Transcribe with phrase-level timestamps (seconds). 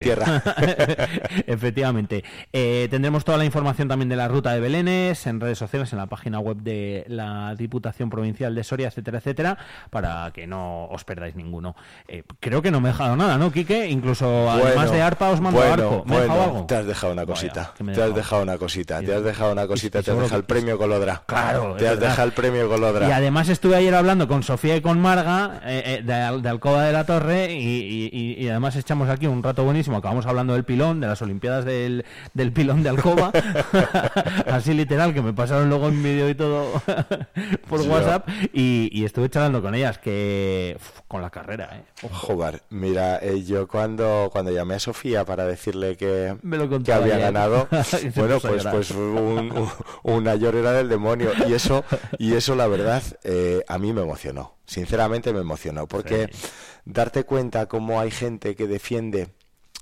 [0.00, 0.42] tierra.
[1.46, 2.24] Efectivamente.
[2.54, 5.98] Eh, tendremos toda la información también de la ruta de Belénes en redes sociales, en
[5.98, 9.58] la página web de la Diputación Provincial de Soria, etcétera, etcétera,
[9.90, 11.76] para que no os perdáis ninguno.
[12.08, 13.90] Eh, creo que no me he dejado nada, ¿no, Quique?
[13.90, 16.02] Incluso además de arpa os mando arco.
[16.06, 16.64] ¿Me dejado algo?
[16.64, 17.74] Te has dejado una cosita.
[17.76, 19.00] te has dejado una cosita.
[19.02, 20.02] Te has dejado una cosita.
[20.02, 21.24] Te has dejado el premio Colodra.
[21.26, 21.76] Claro.
[21.76, 23.06] Te has dejado el premio Colodra.
[23.06, 26.92] Y además estuve ayer hablando con Sofía y con Marga eh, de, de, Alcoba de
[26.92, 28.08] la Torre y,
[28.38, 29.89] y además echamos aquí un rato buenísimo.
[29.96, 32.04] Acabamos hablando del pilón, de las Olimpiadas del,
[32.34, 33.32] del pilón de Alcoba,
[34.46, 36.70] así literal, que me pasaron luego en vídeo y todo
[37.68, 40.76] por WhatsApp, y, estuve charlando con ellas, que
[41.08, 42.08] con la carrera, ¿eh?
[42.10, 46.36] Joder, mira, eh, yo cuando, cuando llamé a Sofía para decirle que,
[46.84, 47.68] que había ganado,
[48.14, 49.68] bueno, pues, pues un,
[50.02, 51.84] una llorera del demonio, y eso,
[52.18, 56.30] y eso la verdad, eh, a mí me emocionó, sinceramente me emocionó, porque
[56.84, 59.28] darte cuenta cómo hay gente que defiende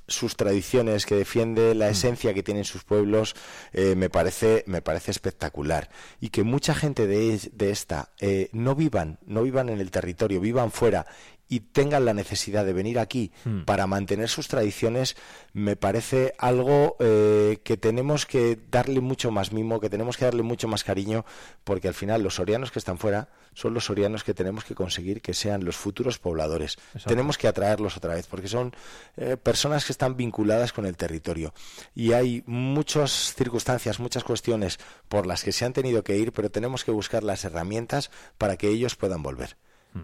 [0.08, 1.90] sus tradiciones, que defiende la mm.
[1.90, 3.36] esencia que tienen sus pueblos,
[3.72, 5.90] eh, me, parece, me parece espectacular.
[6.20, 10.40] Y que mucha gente de, de esta eh, no vivan, no vivan en el territorio,
[10.40, 11.06] vivan fuera
[11.48, 13.62] y tengan la necesidad de venir aquí hmm.
[13.62, 15.16] para mantener sus tradiciones,
[15.52, 20.42] me parece algo eh, que tenemos que darle mucho más mimo, que tenemos que darle
[20.42, 21.24] mucho más cariño,
[21.64, 25.20] porque al final los sorianos que están fuera son los sorianos que tenemos que conseguir
[25.20, 26.76] que sean los futuros pobladores.
[27.06, 28.72] Tenemos que atraerlos otra vez, porque son
[29.16, 31.52] eh, personas que están vinculadas con el territorio.
[31.94, 36.50] Y hay muchas circunstancias, muchas cuestiones por las que se han tenido que ir, pero
[36.50, 39.56] tenemos que buscar las herramientas para que ellos puedan volver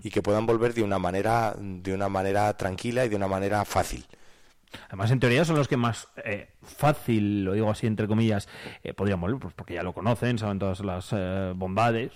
[0.02, 3.64] y que puedan volver de una manera de una manera tranquila y de una manera
[3.64, 4.06] fácil.
[4.88, 8.48] Además, en teoría son los que más eh, fácil, lo digo así entre comillas,
[8.82, 12.12] eh, podrían volver, pues porque ya lo conocen, saben todas las eh, bondades,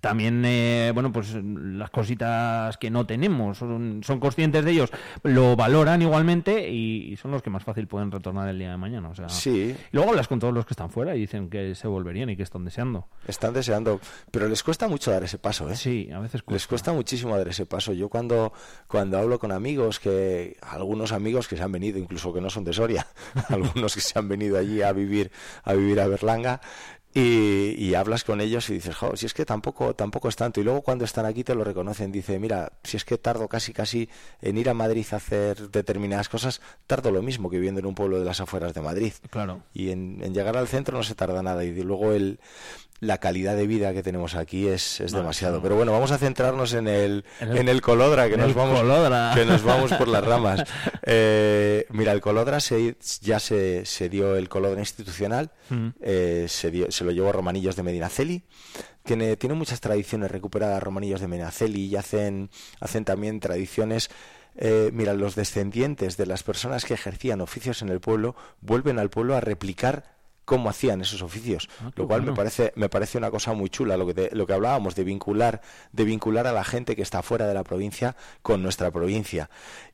[0.00, 4.90] también, eh, bueno, pues las cositas que no tenemos, son, conscientes de ellos,
[5.22, 9.08] lo valoran igualmente y, son los que más fácil pueden retornar el día de mañana.
[9.08, 9.74] O sea, sí.
[9.92, 12.42] luego hablas con todos los que están fuera y dicen que se volverían y que
[12.42, 13.08] están deseando.
[13.26, 15.76] Están deseando, pero les cuesta mucho dar ese paso, ¿eh?
[15.76, 17.92] Sí, a veces Les cuesta muchísimo dar ese paso.
[17.92, 18.52] Yo cuando,
[18.86, 22.64] cuando hablo con amigos, que algunos amigos que se han venido, incluso que no son
[22.64, 23.06] de Soria,
[23.48, 25.30] algunos que se han venido allí a vivir,
[25.64, 26.60] a vivir a Berlanga,
[27.12, 30.60] y, hablas con ellos y dices, jo, si es que tampoco, tampoco es tanto.
[30.60, 32.12] Y luego cuando están aquí te lo reconocen.
[32.12, 34.08] Dice, mira, si es que tardo casi, casi
[34.40, 37.94] en ir a Madrid a hacer determinadas cosas, tardo lo mismo que viviendo en un
[37.94, 39.12] pueblo de las afueras de Madrid.
[39.30, 39.62] Claro.
[39.74, 41.64] Y en, en llegar al centro no se tarda nada.
[41.64, 42.38] Y luego el,
[43.00, 45.62] la calidad de vida que tenemos aquí es, es demasiado.
[45.62, 48.80] Pero bueno, vamos a centrarnos en el, en el, Colodra, que, nos vamos,
[49.34, 50.64] que nos vamos por las ramas.
[51.12, 55.88] Eh, mira, el Colodra se, ya se, se dio el Colodra institucional, mm.
[56.00, 58.44] eh, se, dio, se lo llevó Romanillos de Medinaceli.
[59.02, 62.50] Tiene, tiene muchas tradiciones recuperadas Romanillos de Medinaceli y hacen,
[62.80, 64.10] hacen también tradiciones.
[64.56, 69.10] Eh, mira, los descendientes de las personas que ejercían oficios en el pueblo vuelven al
[69.10, 70.19] pueblo a replicar
[70.50, 73.96] cómo hacían esos oficios, ah, lo cual me parece me parece una cosa muy chula
[73.96, 75.60] lo que lo que hablábamos de vincular
[75.92, 79.48] de vincular a la gente que está fuera de la provincia con nuestra provincia.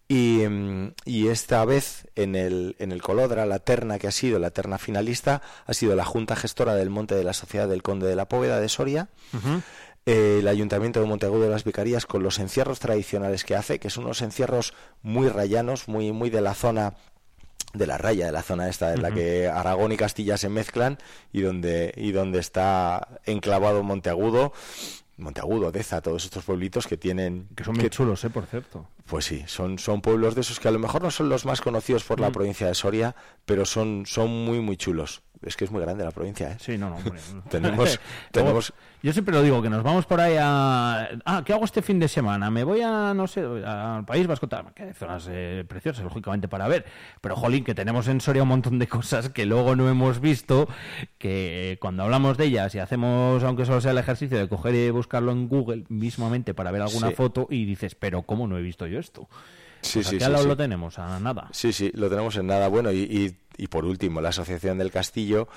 [0.09, 4.39] Y, mm, y, esta vez en el, en el Colodra, la terna que ha sido,
[4.39, 8.07] la terna finalista, ha sido la Junta Gestora del Monte de la Sociedad del Conde
[8.07, 9.09] de la Póveda de Soria,
[10.07, 14.05] el Ayuntamiento de Monteagudo de las Vicarías con los encierros tradicionales que hace, que son
[14.05, 16.95] unos encierros muy rayanos, muy, muy de la zona
[17.73, 20.99] de la raya de la zona esta en la que Aragón y Castilla se mezclan
[21.33, 24.53] y donde y donde está enclavado Monteagudo
[25.19, 27.49] Monteagudo, Deza, todos estos pueblitos que tienen...
[27.57, 28.31] Que son muy chulos, ¿eh?
[28.31, 28.87] Por cierto.
[29.07, 31.63] Pues sí, son, son pueblos de esos que a lo mejor no son los más
[31.63, 32.33] conocidos por la mm.
[32.33, 33.17] provincia de Soria,
[33.47, 35.23] pero son, son muy, muy chulos.
[35.43, 36.57] Es que es muy grande la provincia, ¿eh?
[36.59, 37.21] Sí, no, no, hombre.
[37.51, 38.73] tenemos, tenemos...
[39.03, 41.09] Yo siempre lo digo, que nos vamos por ahí a...
[41.25, 42.51] Ah, ¿qué hago este fin de semana?
[42.51, 46.67] Me voy a, no sé, al País Vasco, que hay zonas eh, preciosas, lógicamente, para
[46.67, 46.87] ver.
[47.21, 50.69] Pero, jolín, que tenemos en Soria un montón de cosas que luego no hemos visto,
[51.19, 54.91] que cuando hablamos de ellas y hacemos, aunque solo sea el ejercicio de coger y
[54.91, 58.87] buscarlo en Google mismamente para ver alguna foto y dices, pero ¿cómo no he visto
[58.87, 59.29] yo esto?
[59.83, 61.49] Sí, sí, sí, lo tenemos, a nada.
[61.53, 62.69] Sí, sí, lo tenemos en nada.
[62.69, 63.37] Bueno, y, y,
[63.69, 65.49] por último, la Asociación del Castillo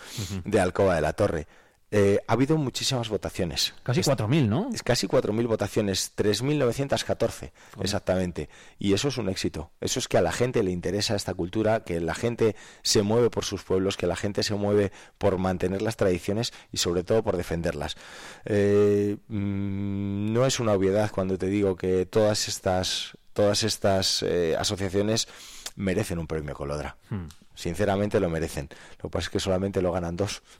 [0.46, 1.48] de Alcoba de la Torre.
[1.92, 3.74] Eh, ha habido muchísimas votaciones.
[3.81, 4.69] Casi 4.000, ¿no?
[4.72, 7.51] Es casi 4.000 votaciones, 3.914
[7.81, 8.48] exactamente.
[8.78, 9.72] Y eso es un éxito.
[9.81, 13.31] Eso es que a la gente le interesa esta cultura, que la gente se mueve
[13.31, 17.24] por sus pueblos, que la gente se mueve por mantener las tradiciones y sobre todo
[17.24, 17.98] por defenderlas.
[18.45, 24.56] Eh, mm, no es una obviedad cuando te digo que todas estas todas estas eh,
[24.60, 25.28] asociaciones
[25.75, 26.98] merecen un premio Colodra.
[27.10, 27.28] Hmm.
[27.60, 28.70] Sinceramente lo merecen.
[29.04, 30.42] Lo que pasa es que solamente lo ganan dos.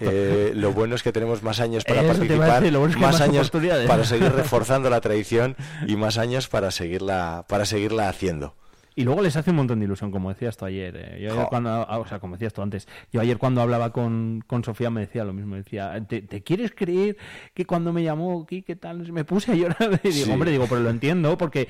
[0.00, 2.62] Eh, lo bueno es que tenemos más años para participar,
[2.98, 3.50] más, años
[3.86, 5.56] para seguir reforzando la tradición
[5.86, 8.54] y más años para seguirla, para seguirla haciendo.
[8.96, 10.94] Y luego les hace un montón de ilusión, como decías tú ayer.
[10.96, 11.20] Eh.
[11.22, 14.44] Yo ayer cuando, ah, o sea, como decías tú antes, yo ayer cuando hablaba con,
[14.46, 15.56] con Sofía me decía lo mismo.
[15.56, 17.16] Decía, ¿te, quieres creer
[17.54, 19.10] que cuando me llamó ¿qué tal?
[19.12, 20.00] Me puse a llorar.
[20.04, 21.68] Y digo, hombre, digo, pero lo entiendo, porque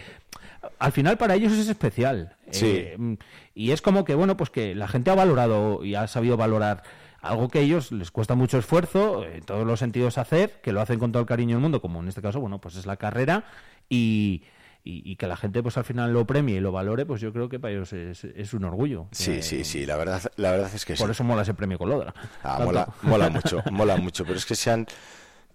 [0.79, 2.37] al final para ellos es especial.
[2.53, 3.17] Eh,
[3.55, 6.83] y es como que, bueno, pues que la gente ha valorado y ha sabido valorar
[7.25, 10.81] algo que a ellos les cuesta mucho esfuerzo, en todos los sentidos hacer, que lo
[10.81, 12.97] hacen con todo el cariño del mundo, como en este caso, bueno, pues es la
[12.97, 13.45] carrera
[13.89, 14.43] y
[14.87, 17.49] y, que la gente pues al final lo premie y lo valore, pues yo creo
[17.49, 19.09] que para ellos es, un orgullo.
[19.13, 22.15] Sí, sí, sí, la verdad, la verdad es que Por eso mola ese premio Colodra.
[22.43, 24.87] Ah, mola, mola mucho, mola mucho, pero es que sean...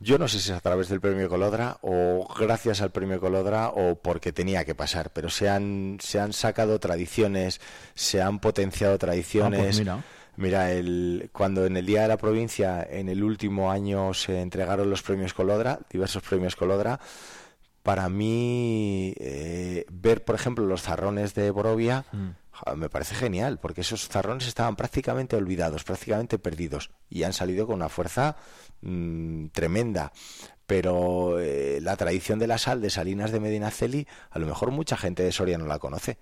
[0.01, 3.67] Yo no sé si es a través del premio Colodra o gracias al premio Colodra
[3.69, 7.59] o porque tenía que pasar, pero se han, se han sacado tradiciones,
[7.95, 9.59] se han potenciado tradiciones.
[9.59, 10.03] Ah, pues mira.
[10.37, 14.89] Mira, el, cuando en el Día de la Provincia, en el último año, se entregaron
[14.89, 16.97] los premios Colodra, diversos premios Colodra,
[17.83, 22.75] para mí eh, ver, por ejemplo, los zarrones de Borovia mm.
[22.75, 27.75] me parece genial, porque esos zarrones estaban prácticamente olvidados, prácticamente perdidos, y han salido con
[27.75, 28.35] una fuerza
[28.81, 30.11] mm, tremenda.
[30.65, 34.97] Pero eh, la tradición de la sal de Salinas de Medinaceli, a lo mejor mucha
[34.97, 36.19] gente de Soria no la conoce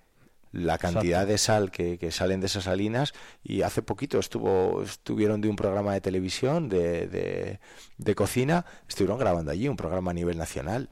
[0.52, 3.12] la cantidad de sal que, que, salen de esas salinas
[3.42, 7.60] y hace poquito estuvo estuvieron de un programa de televisión de, de,
[7.98, 10.88] de, cocina estuvieron grabando allí un programa a nivel nacional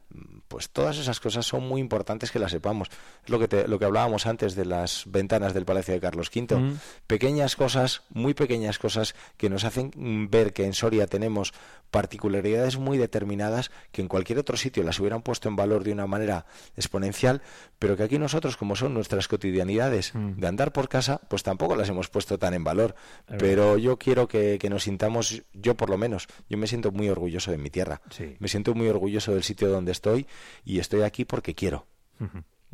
[0.48, 2.88] pues todas esas cosas son muy importantes que las sepamos
[3.24, 6.30] es lo que te, lo que hablábamos antes de las ventanas del Palacio de Carlos
[6.34, 6.78] V mm.
[7.06, 9.90] pequeñas cosas muy pequeñas cosas que nos hacen
[10.30, 11.52] ver que en Soria tenemos
[11.90, 16.06] particularidades muy determinadas que en cualquier otro sitio las hubieran puesto en valor de una
[16.06, 17.42] manera exponencial
[17.78, 20.40] pero que aquí nosotros como son nuestras cotidianidades mm.
[20.40, 22.94] de andar por casa, pues tampoco las hemos puesto tan en valor.
[23.38, 27.50] Pero yo quiero que, nos sintamos, yo por lo menos, yo me siento muy orgulloso
[27.50, 28.00] de mi tierra.
[28.38, 30.26] Me siento muy orgulloso del sitio donde estoy
[30.64, 31.86] y estoy aquí porque quiero.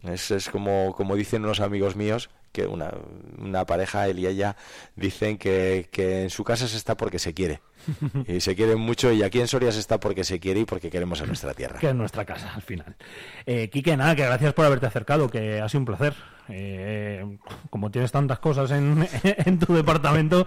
[0.03, 2.93] Es, es como, como dicen unos amigos míos, que una,
[3.39, 4.57] una pareja, él y ella,
[4.97, 7.61] dicen que, que en su casa se está porque se quiere.
[8.29, 10.91] y se quieren mucho y aquí en Soria se está porque se quiere y porque
[10.91, 11.79] queremos a nuestra tierra.
[11.79, 12.97] Que es nuestra casa, al final.
[13.47, 16.15] Eh, Quique, nada, que gracias por haberte acercado, que ha sido un placer.
[16.49, 17.39] Eh,
[17.71, 20.47] como tienes tantas cosas en, en tu departamento,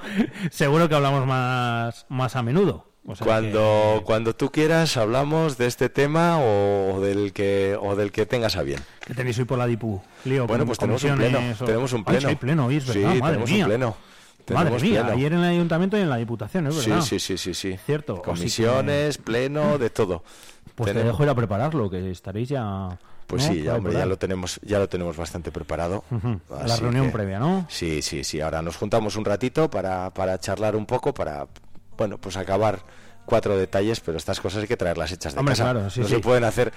[0.51, 6.39] seguro que hablamos más, más a menudo cuando, cuando tú quieras hablamos de este tema
[6.39, 8.79] o del que o del que tengas a bien.
[9.05, 10.01] ¿Qué tenéis hoy por la DIPU?
[10.47, 11.39] bueno, pues tenemos un pleno.
[11.65, 12.29] Tenemos un pleno.
[12.29, 13.13] sí, pleno, ¿es verdad?
[13.13, 13.95] Sí, tenemos un pleno.
[14.53, 17.01] Madre mía, ayer en el ayuntamiento y en la diputación, ¿es verdad?
[17.01, 17.79] Sí, sí, sí, sí, sí.
[17.85, 18.21] Cierto.
[18.21, 20.23] Comisiones, pleno, de todo.
[20.75, 22.97] Pues te dejo ir a prepararlo, que estaréis ya...
[23.27, 26.03] Pues sí, ya, hombre, ya lo tenemos, ya lo tenemos bastante preparado.
[26.49, 27.65] La reunión previa, ¿no?
[27.69, 28.39] Sí, sí, sí.
[28.39, 31.47] Ahora nos juntamos un ratito para, para charlar un poco, para
[31.97, 32.79] bueno, pues acabar
[33.25, 35.73] cuatro detalles, pero estas cosas hay que traerlas hechas de casa.
[35.73, 36.71] no se pueden hacer.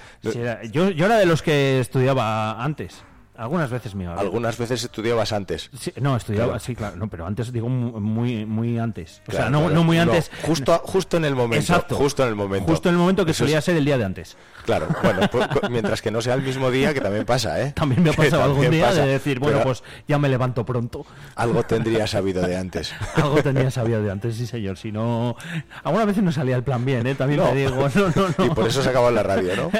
[0.71, 3.03] yo, yo era de los que estudiaba antes.
[3.39, 4.13] Algunas veces mío.
[4.17, 5.69] Algunas veces estudiabas antes.
[6.01, 9.21] no, estudiaba, sí, claro, no, pero antes digo muy muy antes.
[9.29, 10.29] O sea, no, no muy antes.
[10.43, 11.61] justo, justo en el momento.
[11.61, 11.95] Exacto.
[11.95, 12.69] Justo en el momento.
[12.69, 14.35] Justo en el momento que solía ser el día de antes.
[14.65, 17.71] Claro, bueno, pues, mientras que no sea el mismo día, que también pasa, ¿eh?
[17.75, 21.05] También me ha pasado algún día de decir, bueno, pues ya me levanto pronto.
[21.35, 22.93] Algo tendría sabido de antes.
[23.15, 24.77] algo tendría sabido de antes, sí, señor.
[24.77, 25.37] Si no.
[25.83, 27.15] Algunas veces no salía el plan bien, ¿eh?
[27.15, 28.45] También te digo, no, no, no.
[28.45, 29.71] Y por eso se acabó en la radio, ¿no?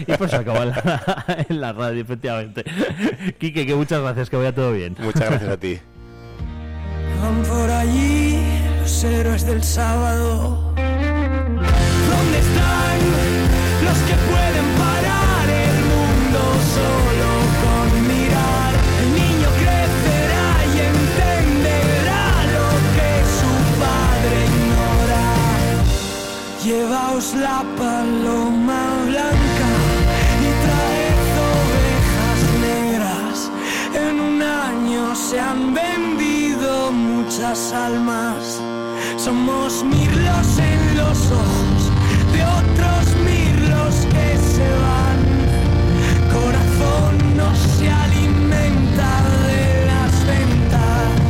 [0.00, 2.64] y por eso se acabó en la, en la radio, efectivamente.
[3.38, 4.96] Quique, que muchas gracias, que vaya todo bien.
[4.98, 5.78] Muchas gracias a ti.
[7.22, 8.38] Van por allí
[8.80, 10.72] los héroes del sábado.
[10.76, 12.98] ¿Dónde están
[13.84, 16.40] los que pueden parar el mundo
[16.76, 17.28] solo
[17.62, 18.72] con mirar?
[19.02, 22.24] El niño crecerá y entenderá
[22.54, 25.24] lo que su padre ignora.
[26.62, 28.93] Llevaos la paloma
[35.14, 38.60] se han vendido muchas almas.
[39.16, 41.92] Somos mirlos en los ojos
[42.32, 45.18] de otros mirlos que se van.
[46.32, 51.20] Corazón no se alimenta de las ventas.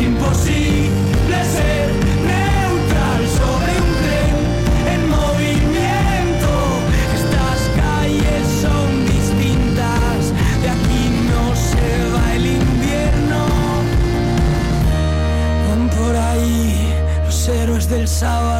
[0.00, 0.69] Imposible
[18.22, 18.59] héroes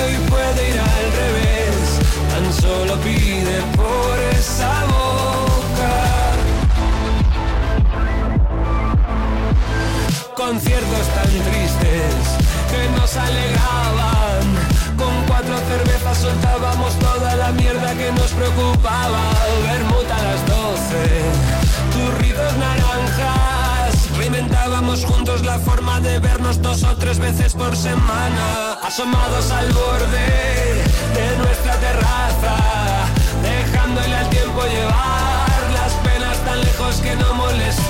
[0.00, 2.00] y puede ir al revés.
[2.30, 5.94] Tan solo pide por esa boca.
[10.34, 12.14] Conciertos tan tristes
[12.70, 14.44] que nos alegraban.
[14.96, 19.22] Con cuatro cervezas soltábamos toda la mierda que nos preocupaba.
[19.62, 21.04] Bermuda a las doce,
[21.92, 22.91] turritos naranjas
[24.42, 30.26] Inventábamos juntos la forma de vernos dos o tres veces por semana, asomados al borde
[31.14, 32.56] de nuestra terraza,
[33.40, 37.82] dejándole al tiempo llevar las penas tan lejos que no molestaran.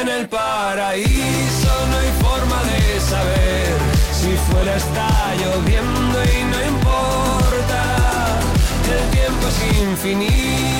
[0.00, 3.68] En el paraíso no hay forma de saber
[4.12, 7.82] si fuera está lloviendo y no importa.
[8.90, 10.79] El tiempo es infinito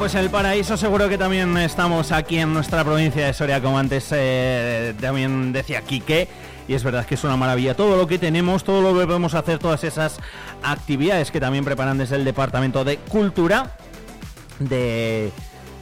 [0.00, 3.78] pues en el paraíso seguro que también estamos aquí en nuestra provincia de Soria, como
[3.78, 6.26] antes eh, también decía Quique.
[6.66, 9.34] Y es verdad que es una maravilla todo lo que tenemos, todo lo que podemos
[9.34, 10.18] hacer, todas esas
[10.62, 13.76] actividades que también preparan desde el Departamento de Cultura
[14.58, 15.32] de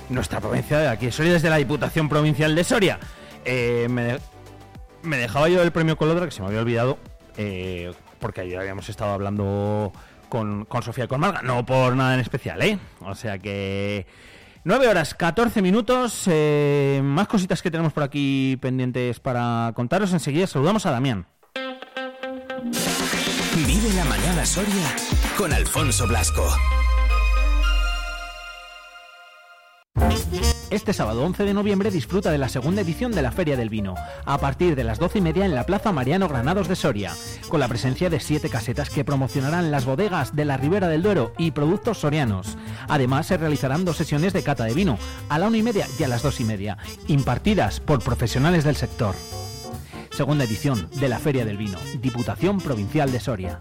[0.09, 2.99] nuestra provincia de aquí de Soria, desde la Diputación Provincial de Soria.
[3.45, 4.21] Eh, me, de-
[5.03, 6.99] me dejaba yo el premio Colodra, que se me había olvidado,
[7.37, 9.93] eh, porque ayer habíamos estado hablando
[10.29, 12.79] con, con Sofía y con Marga, no por nada en especial, ¿eh?
[13.01, 14.07] O sea que
[14.65, 20.13] 9 horas 14 minutos, eh, más cositas que tenemos por aquí pendientes para contaros.
[20.13, 21.27] Enseguida saludamos a Damián.
[23.67, 24.95] Vive la mañana Soria
[25.37, 26.49] con Alfonso Blasco.
[30.71, 33.95] Este sábado 11 de noviembre disfruta de la segunda edición de la Feria del Vino,
[34.27, 37.15] a partir de las 12 y media en la Plaza Mariano Granados de Soria,
[37.49, 41.33] con la presencia de siete casetas que promocionarán las bodegas de la Ribera del Duero
[41.39, 42.59] y productos sorianos.
[42.87, 44.99] Además, se realizarán dos sesiones de cata de vino,
[45.31, 48.77] a la una y media y a las dos y media, impartidas por profesionales del
[48.77, 49.15] sector.
[50.11, 53.61] Segunda edición de la Feria del Vino, Diputación Provincial de Soria.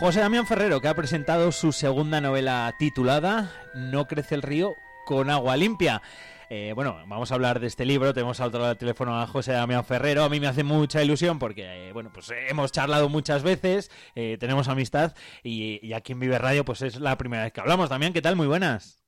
[0.00, 5.28] José Damián Ferrero, que ha presentado su segunda novela titulada No crece el río con
[5.28, 6.00] agua limpia.
[6.48, 8.14] Eh, bueno, vamos a hablar de este libro.
[8.14, 10.24] Tenemos al otro lado del teléfono a José Damián Ferrero.
[10.24, 14.38] A mí me hace mucha ilusión porque, eh, bueno, pues hemos charlado muchas veces, eh,
[14.40, 17.90] tenemos amistad y, aquí en Vive Radio, pues es la primera vez que hablamos.
[17.90, 18.36] También, ¿qué tal?
[18.36, 19.04] Muy buenas.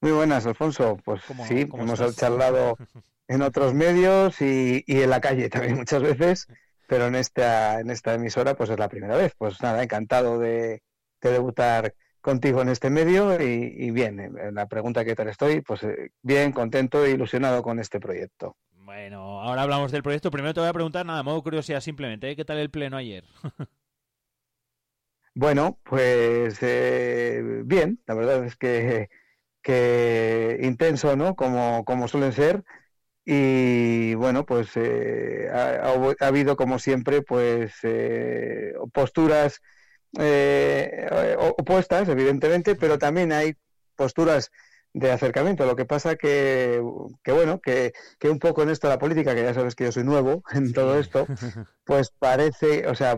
[0.00, 0.96] Muy buenas, Alfonso.
[1.04, 2.78] Pues sí, hemos charlado
[3.28, 6.48] en otros medios y en la calle también muchas veces
[6.90, 9.32] pero en esta, en esta emisora pues es la primera vez.
[9.38, 10.82] Pues nada, encantado de,
[11.20, 16.10] debutar contigo en este medio y, bien, en la pregunta que tal estoy, pues eh,
[16.20, 18.56] bien, contento e ilusionado con este proyecto.
[18.72, 20.32] Bueno, ahora hablamos del proyecto.
[20.32, 22.34] Primero te voy a preguntar, nada, modo curiosidad simplemente, ¿eh?
[22.34, 23.22] ¿qué tal el pleno ayer?
[25.34, 29.08] bueno, pues eh, bien, la verdad es que,
[29.62, 31.36] que intenso, ¿no?
[31.36, 32.64] Como, como suelen ser.
[33.32, 39.60] Y bueno, pues eh, ha, habido como siempre pues eh, posturas
[40.18, 43.54] eh, opuestas, evidentemente, pero también hay
[43.94, 44.50] posturas
[44.94, 45.64] de acercamiento.
[45.64, 46.82] Lo que pasa que,
[47.22, 49.84] que bueno, que, que, un poco en esto de la política, que ya sabes que
[49.84, 51.28] yo soy nuevo en todo esto,
[51.84, 53.16] pues parece, o sea,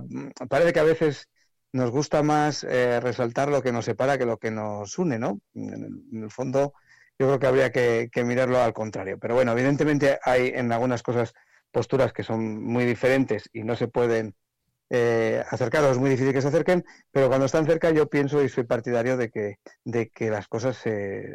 [0.51, 1.31] parece que a veces
[1.72, 5.40] nos gusta más resaltar lo que nos separa que lo que nos une, ¿no?
[5.55, 6.75] en el fondo,
[7.23, 9.17] yo creo que habría que, mirarlo al contrario.
[9.21, 11.35] Pero bueno, evidentemente hay en algunas cosas
[11.71, 14.35] posturas que son muy diferentes y no se pueden
[14.95, 18.49] eh, acercarlos, es muy difícil que se acerquen, pero cuando están cerca yo pienso y
[18.51, 20.79] soy partidario de que, de que las cosas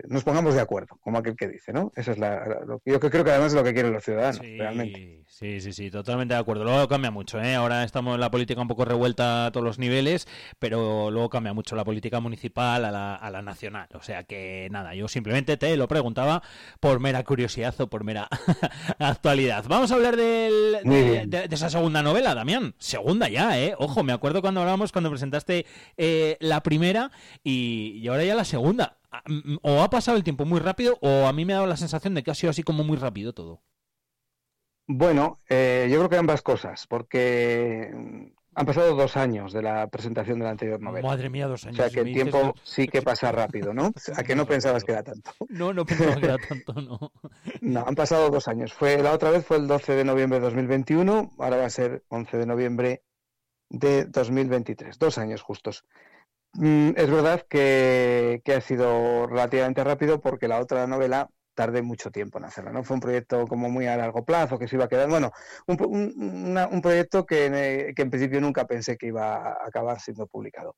[0.07, 1.91] nos pongamos de acuerdo, como aquel que dice, ¿no?
[1.95, 5.23] Eso es lo que yo creo que además es lo que quieren los ciudadanos, realmente.
[5.27, 6.63] Sí, sí, sí, totalmente de acuerdo.
[6.63, 7.55] Luego cambia mucho, ¿eh?
[7.55, 10.27] Ahora estamos en la política un poco revuelta a todos los niveles,
[10.59, 13.87] pero luego cambia mucho la política municipal a la, a la nacional.
[13.93, 16.41] O sea que nada, yo simplemente te lo preguntaba
[16.79, 18.27] por mera curiosidad o por mera
[18.99, 19.65] actualidad.
[19.67, 22.73] Vamos a hablar del, de, esa segunda novela, Damián.
[22.77, 23.75] Segunda ya, ¿eh?
[23.77, 25.65] Ojo, me acuerdo cuando hablábamos, cuando presentaste
[25.97, 27.11] eh, la primera
[27.43, 28.97] y, y ahora ya la segunda.
[29.11, 29.23] Ah,
[29.61, 32.13] o ha pasado el tiempo muy rápido o a mí me ha dado la sensación
[32.13, 33.61] de que ha sido así como muy rápido todo.
[34.87, 39.87] Bueno, eh, yo creo que ambas cosas, porque mm, han pasado dos años de la
[39.87, 41.07] presentación de la anterior novela.
[41.07, 41.77] Madre mía, dos años.
[41.77, 43.91] O sea que el tiempo sí que pasa rápido, ¿no?
[44.15, 45.31] ¿A que no pensabas que era tanto?
[45.49, 47.11] No, no pensaba que era tanto, no.
[47.59, 48.73] No, han pasado dos años.
[48.73, 52.03] Fue La otra vez fue el 12 de noviembre de 2021, ahora va a ser
[52.07, 53.03] 11 de noviembre
[53.69, 54.97] de 2023.
[54.99, 55.85] Dos años justos.
[56.53, 62.11] Mm, es verdad que, que ha sido relativamente rápido porque la otra novela tardé mucho
[62.11, 62.83] tiempo en hacerlo, ¿no?
[62.83, 65.31] Fue un proyecto como muy a largo plazo, que se iba a quedar, bueno,
[65.65, 70.75] un, proyecto que, que, en principio nunca pensé que iba a acabar siendo publicado.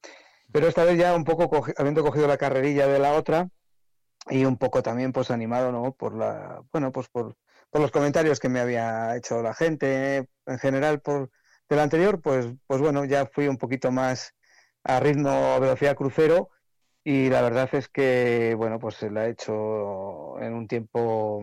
[0.52, 3.50] Pero esta vez ya un poco habiendo cogido la carrerilla de la otra
[4.30, 5.92] y un poco también pues animado, ¿no?
[5.92, 7.36] Por la, bueno, pues por,
[7.70, 11.30] por los comentarios que me había hecho la gente en general por
[11.70, 14.34] del anterior, pues, pues bueno, ya fui un poquito más
[14.84, 16.50] a ritmo, velocidad crucero
[17.04, 21.42] y la verdad es que, bueno, pues se la he hecho en un tiempo,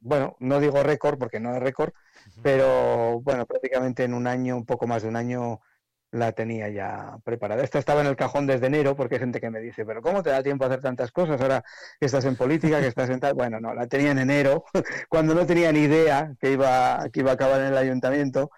[0.00, 1.92] bueno, no digo récord porque no es récord,
[2.42, 5.60] pero bueno, prácticamente en un año, un poco más de un año,
[6.10, 7.62] la tenía ya preparada.
[7.62, 10.22] Esta estaba en el cajón desde enero, porque hay gente que me dice, pero ¿cómo
[10.22, 11.62] te da tiempo a hacer tantas cosas ahora
[12.00, 13.34] que estás en política, que estás en tal?
[13.34, 14.64] Bueno, no, la tenía en enero,
[15.10, 18.50] cuando no tenía ni idea que iba, que iba a acabar en el ayuntamiento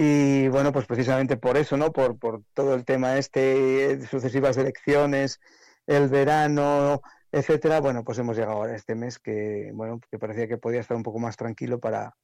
[0.00, 1.92] y bueno, pues precisamente por eso, ¿no?
[1.92, 5.40] Por, por todo el tema este, sucesivas elecciones,
[5.88, 10.56] el verano, etcétera, bueno, pues hemos llegado a este mes que, bueno, que parecía que
[10.56, 12.14] podía estar un poco más tranquilo para,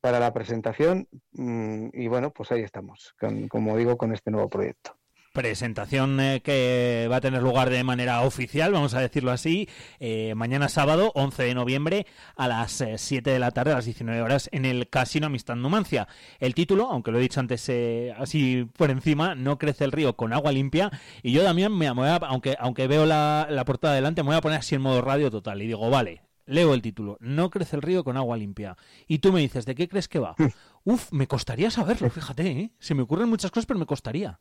[0.00, 1.06] para la presentación.
[1.30, 3.14] Mm, y bueno, pues ahí estamos,
[3.48, 4.98] como digo, con este nuevo proyecto
[5.32, 9.68] presentación eh, que va a tener lugar de manera oficial, vamos a decirlo así,
[9.98, 13.86] eh, mañana sábado, 11 de noviembre, a las 7 eh, de la tarde, a las
[13.86, 16.06] 19 horas, en el Casino Amistad Numancia.
[16.38, 17.70] El título, aunque lo he dicho antes
[18.18, 20.90] así por encima, No crece el río con agua limpia,
[21.22, 24.40] y yo también, me, voy aunque, aunque veo la, la portada delante, me voy a
[24.40, 27.82] poner así en modo radio total, y digo, vale, leo el título, No crece el
[27.82, 28.76] río con agua limpia.
[29.06, 30.34] Y tú me dices, ¿de qué crees que va?
[30.84, 32.72] Uf, me costaría saberlo, fíjate, ¿eh?
[32.78, 34.40] Se me ocurren muchas cosas, pero me costaría.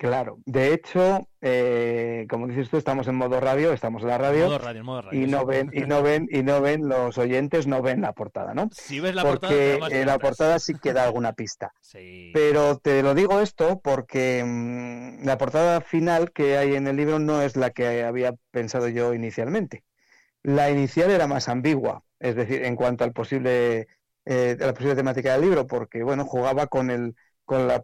[0.00, 4.46] Claro, de hecho, eh, como dices tú, estamos en modo radio, estamos en la radio,
[4.46, 7.66] modo radio, modo radio y no ven y no ven y no ven los oyentes
[7.66, 8.70] no ven la portada, ¿no?
[8.72, 11.74] Si ves la porque portada, en la portada sí queda alguna pista.
[11.82, 12.30] Sí.
[12.32, 17.18] Pero te lo digo esto porque mmm, la portada final que hay en el libro
[17.18, 19.84] no es la que había pensado yo inicialmente.
[20.42, 23.88] La inicial era más ambigua, es decir, en cuanto al posible
[24.24, 27.16] eh, la posible temática del libro, porque bueno jugaba con el
[27.50, 27.82] con la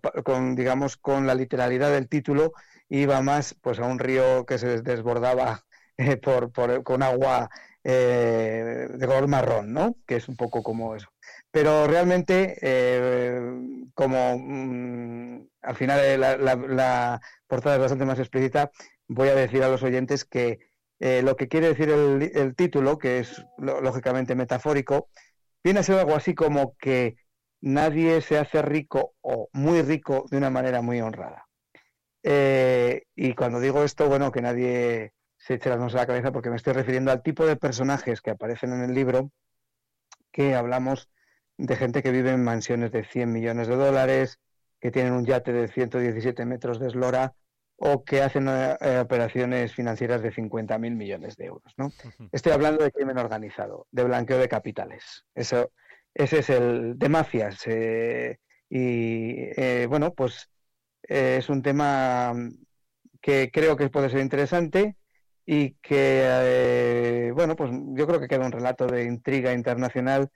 [0.54, 2.52] digamos con la literalidad del título
[2.88, 5.64] iba más pues a un río que se desbordaba
[5.96, 7.50] eh, por, por, con agua
[7.82, 9.96] eh, de color marrón, ¿no?
[10.06, 11.08] Que es un poco como eso.
[11.50, 13.40] Pero realmente, eh,
[13.94, 18.70] como mmm, al final la, la, portada es bastante más explícita,
[19.08, 20.60] voy a decir a los oyentes que
[21.00, 25.08] lo que quiere decir el título, que es lógicamente metafórico,
[25.62, 27.16] viene a ser algo así como que
[27.60, 31.46] nadie se hace rico o muy rico de una manera muy honrada.
[32.22, 36.32] Eh, y cuando digo esto, bueno, que nadie se eche las manos a la cabeza
[36.32, 39.30] porque me estoy refiriendo al tipo de personajes que aparecen en el libro,
[40.32, 41.08] que hablamos
[41.56, 44.40] de gente que vive en mansiones de 100 millones de dólares,
[44.80, 47.34] que tienen un yate de 117 metros de eslora
[47.76, 51.74] o que hacen eh, operaciones financieras de 50.000 millones de euros.
[51.76, 51.92] ¿no?
[52.32, 55.24] Estoy hablando de crimen organizado, de blanqueo de capitales.
[55.34, 55.70] Eso,
[56.16, 57.62] ese es el de mafias.
[57.66, 58.38] Eh,
[58.70, 60.48] y eh, bueno, pues
[61.08, 62.34] eh, es un tema
[63.20, 64.96] que creo que puede ser interesante
[65.44, 70.30] y que, bueno, pues yo creo que queda un relato de intriga internacional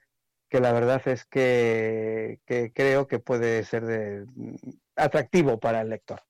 [0.49, 4.25] que la verdad es que, que creo que puede ser de,
[4.95, 6.21] atractivo para el lector.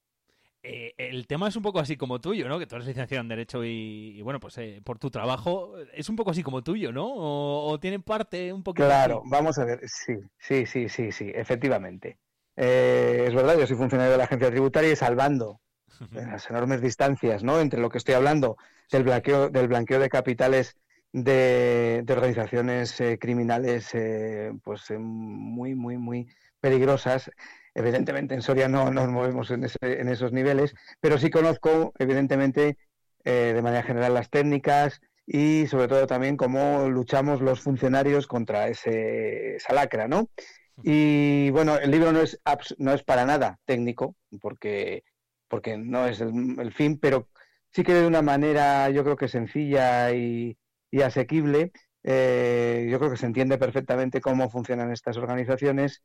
[0.63, 2.59] Eh, el tema es un poco así como tuyo, ¿no?
[2.59, 6.07] Que tú eres licenciado en Derecho y, y bueno, pues eh, por tu trabajo es
[6.09, 7.07] un poco así como tuyo, ¿no?
[7.07, 8.95] O, o tiene parte un poquito.
[8.95, 9.25] Claro, así?
[9.25, 12.19] vamos a ver, sí, sí, sí, sí, sí, efectivamente.
[12.55, 15.61] Eh, es verdad, yo soy funcionario de la agencia tributaria y salvando
[16.11, 17.59] las enormes distancias, ¿no?
[17.59, 18.57] Entre lo que estoy hablando
[18.91, 20.77] del blanqueo, del blanqueo de capitales
[21.11, 26.27] de, de organizaciones eh, criminales, eh, pues muy, muy, muy
[26.61, 27.29] peligrosas
[27.73, 32.77] Evidentemente en Soria no nos movemos en, ese, en esos niveles, pero sí conozco, evidentemente,
[33.23, 38.67] eh, de manera general las técnicas y sobre todo también cómo luchamos los funcionarios contra
[38.67, 40.29] esa lacra, ¿no?
[40.83, 42.39] Y bueno, el libro no es,
[42.77, 45.03] no es para nada técnico, porque,
[45.47, 47.29] porque no es el, fin, pero
[47.69, 50.57] sí que de una manera yo creo que sencilla y,
[50.89, 51.71] y asequible,
[52.03, 56.01] eh, yo creo que se entiende perfectamente cómo funcionan estas organizaciones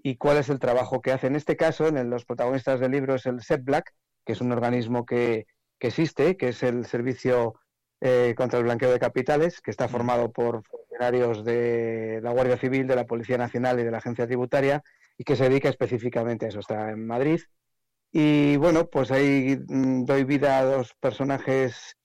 [0.00, 1.26] y cuál es el trabajo que hace.
[1.26, 3.92] En este caso, en los protagonistas del libro es el SEPBLAC,
[4.24, 5.46] que es un organismo que,
[5.78, 7.54] que existe, que es el Servicio
[8.00, 12.86] eh, contra el Blanqueo de Capitales, que está formado por funcionarios de la Guardia Civil,
[12.86, 14.82] de la Policía Nacional y de la Agencia Tributaria,
[15.16, 16.60] y que se dedica específicamente a eso.
[16.60, 17.40] Está en Madrid.
[18.12, 21.96] Y bueno, pues ahí mmm, doy vida a dos personajes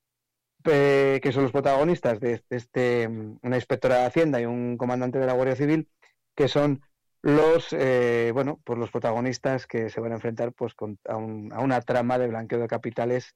[0.63, 5.25] que son los protagonistas de, de este, una inspectora de Hacienda y un comandante de
[5.25, 5.89] la Guardia Civil,
[6.35, 6.81] que son
[7.23, 11.51] los eh, bueno pues los protagonistas que se van a enfrentar pues con, a, un,
[11.53, 13.33] a, una trama de blanqueo de capitales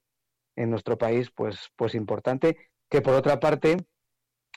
[0.57, 2.57] en nuestro país pues pues importante
[2.89, 3.77] que por otra parte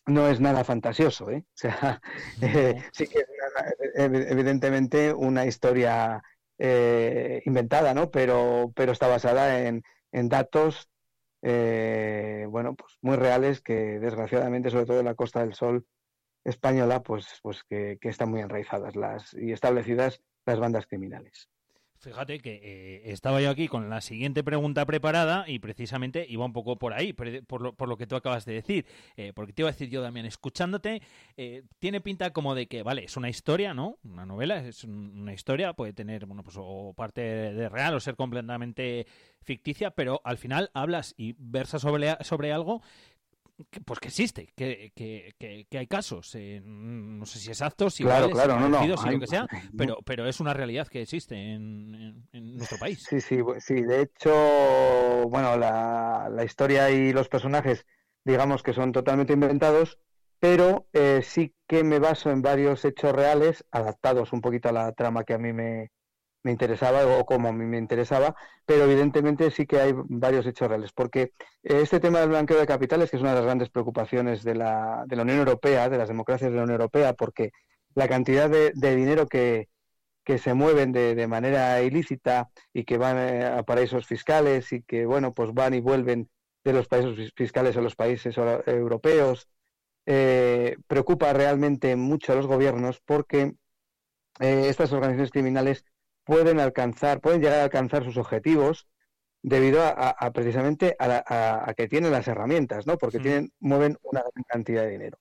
[0.07, 1.45] no es nada fantasioso ¿eh?
[1.47, 2.01] o sea
[2.41, 2.49] no.
[2.49, 3.27] eh, sí que es
[3.95, 6.21] evidentemente una historia
[6.59, 10.91] eh, inventada no pero pero está basada en, en datos
[11.41, 15.87] bueno pues muy reales que desgraciadamente sobre todo en la Costa del Sol
[16.45, 21.49] española, pues, pues que, están muy enraizadas las y establecidas las bandas criminales.
[22.01, 26.55] Fíjate que eh, estaba yo aquí con la siguiente pregunta preparada y precisamente iba un
[26.55, 28.87] poco por ahí, por lo, por lo que tú acabas de decir.
[29.19, 31.03] Eh, porque te iba a decir yo también, escuchándote,
[31.37, 33.99] eh, tiene pinta como de que, vale, es una historia, ¿no?
[34.03, 38.17] Una novela, es una historia, puede tener, bueno, pues o parte de real o ser
[38.17, 39.07] completamente
[39.43, 42.81] ficticia, pero al final hablas y versas sobre, sobre algo
[43.85, 48.05] pues que existe, que, que, que, que hay casos, eh, no sé si exactos, si
[48.05, 49.47] claro, claro, no, no, si lo que sea,
[49.77, 53.05] pero, pero es una realidad que existe en, en, en, nuestro país.
[53.09, 54.31] Sí, sí, sí, de hecho,
[55.29, 57.87] bueno, la, la, historia y los personajes,
[58.25, 59.99] digamos que son totalmente inventados,
[60.39, 64.93] pero eh, sí que me baso en varios hechos reales, adaptados un poquito a la
[64.93, 65.91] trama que a mí me,
[66.43, 70.69] me interesaba o como a mí me interesaba, pero evidentemente sí que hay varios hechos
[70.69, 74.43] reales, porque este tema del blanqueo de capitales, que es una de las grandes preocupaciones
[74.43, 77.51] de la, de la Unión Europea, de las democracias de la Unión Europea, porque
[77.95, 79.69] la cantidad de, dinero que,
[80.25, 84.83] que se mueven de, de, manera ilícita y que van eh, a paraísos fiscales y
[84.83, 86.29] que, bueno, pues van y vuelven
[86.65, 89.49] de los países fiscales a los países europeos,
[90.07, 93.55] eh, preocupa realmente mucho a los gobiernos porque
[94.41, 95.85] eh, estas organizaciones criminales
[96.31, 98.87] pueden alcanzar, pueden llegar a alcanzar sus objetivos
[99.43, 102.99] debido a, precisamente a, que tienen las herramientas, ¿no?
[102.99, 105.19] Porque tienen, mueven una gran cantidad de dinero.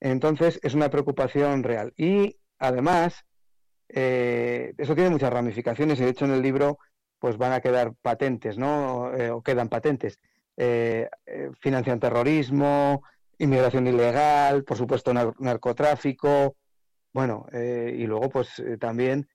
[0.00, 1.92] Entonces, es una preocupación real.
[1.98, 3.26] Y además,
[3.90, 6.78] eh, eso tiene muchas ramificaciones y de hecho en el libro
[7.18, 9.14] pues van a quedar patentes, ¿no?
[9.14, 10.18] Eh, o quedan patentes.
[10.56, 11.10] Eh,
[11.60, 13.02] financian terrorismo,
[13.36, 16.56] inmigración ilegal, por supuesto narcotráfico,
[17.12, 19.26] bueno, y luego pues también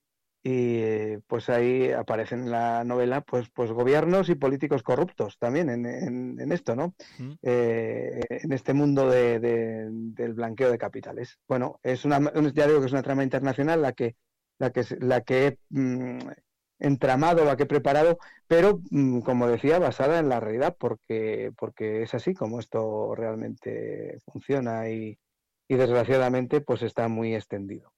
[0.44, 5.86] y pues ahí aparecen en la novela pues pues gobiernos y políticos corruptos también en,
[5.86, 6.96] en, esto no
[7.44, 11.40] eh, en este mundo de, del blanqueo de capitales.
[11.48, 12.20] Bueno es una
[12.54, 14.16] ya digo que es una trama internacional la que
[14.58, 16.30] la que la que he mm,
[16.80, 22.02] entramado la que he preparado pero mm, como decía basada en la realidad porque porque
[22.02, 25.20] es así como esto realmente funciona y,
[25.68, 27.94] y desgraciadamente pues está muy extendido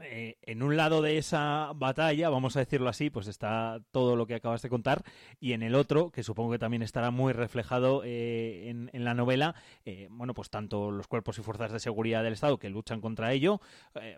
[0.00, 4.26] eh, en un lado de esa batalla, vamos a decirlo así, pues está todo lo
[4.26, 5.02] que acabas de contar,
[5.40, 9.54] y en el otro, que supongo que también estará muy reflejado eh, en, la novela,
[9.84, 13.32] eh, bueno, pues tanto los cuerpos y fuerzas de seguridad del Estado que luchan contra
[13.32, 13.60] ello,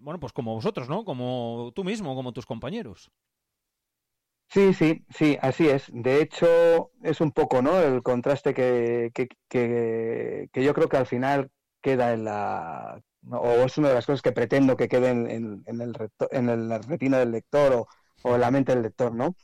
[0.01, 1.05] bueno, pues como vosotros, ¿no?
[1.05, 3.11] Como tú mismo, como tus compañeros.
[4.49, 5.91] Sí, sí, sí, así es.
[5.93, 7.81] De hecho, es un poco, ¿no?
[7.81, 11.51] El contraste que, que, que yo creo que al final
[11.83, 15.81] queda en la o es una de las cosas que pretendo que queden en, en,
[15.81, 15.95] el,
[16.31, 17.87] en el retina del lector
[18.23, 19.37] o, en la mente del lector, ¿no?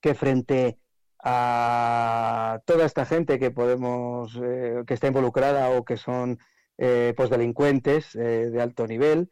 [0.00, 0.78] Que frente
[1.22, 6.38] a toda esta gente que podemos, eh, que está involucrada o que son
[6.78, 9.30] eh, pues delincuentes eh, de alto nivel,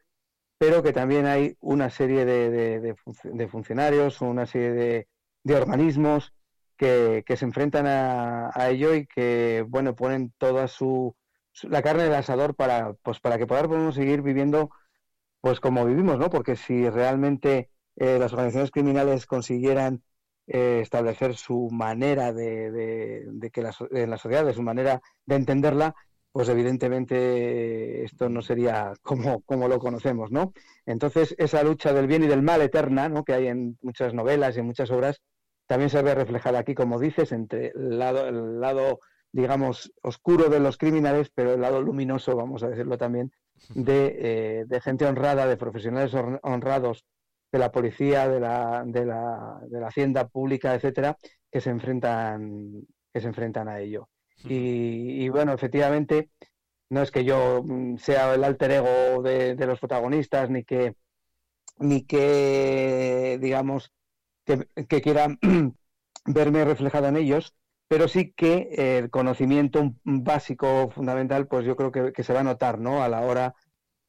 [0.59, 5.07] pero que también hay una serie de, de, de funcionarios, una serie
[5.45, 6.33] de, organismos
[6.77, 11.15] que, que, se enfrentan a ello y que, bueno, ponen toda su,
[11.63, 14.71] la carne del asador para, pues, para que podamos seguir viviendo
[15.43, 16.31] pues como vivimos, ¿no?
[16.31, 20.03] Porque si realmente eh, las organizaciones criminales consiguieran
[20.47, 25.35] eh, establecer su manera de, de, que la, en la sociedad, de su manera de
[25.35, 25.95] entenderla,
[26.31, 30.53] pues evidentemente esto no sería como, como lo conocemos, ¿no?
[30.87, 33.25] Entonces, esa lucha del bien y del mal eterna, ¿no?
[33.25, 35.23] Que hay en muchas novelas y en muchas obras,
[35.67, 39.01] también se ve reflejada aquí, como dices, entre el lado, el lado
[39.33, 43.33] digamos, oscuro de los criminales, pero el lado luminoso, vamos a decirlo también,
[43.75, 47.07] de, eh, gente honrada, de profesionales honrados
[47.51, 51.17] de la policía, de la, de la, de la hacienda pública, etcétera,
[51.51, 54.09] que se enfrentan, que se enfrentan a ello.
[54.45, 56.31] Y, bueno, efectivamente,
[56.91, 60.97] no es que yo mm, sea el alter ego de, de los protagonistas, ni que,
[61.79, 63.93] ni que digamos,
[64.45, 65.29] que, que quiera
[66.27, 67.55] verme reflejado en ellos,
[67.89, 72.79] pero sí que el conocimiento básico, fundamental, pues yo creo que, se va a notar,
[72.79, 73.03] ¿no?
[73.03, 73.55] A la hora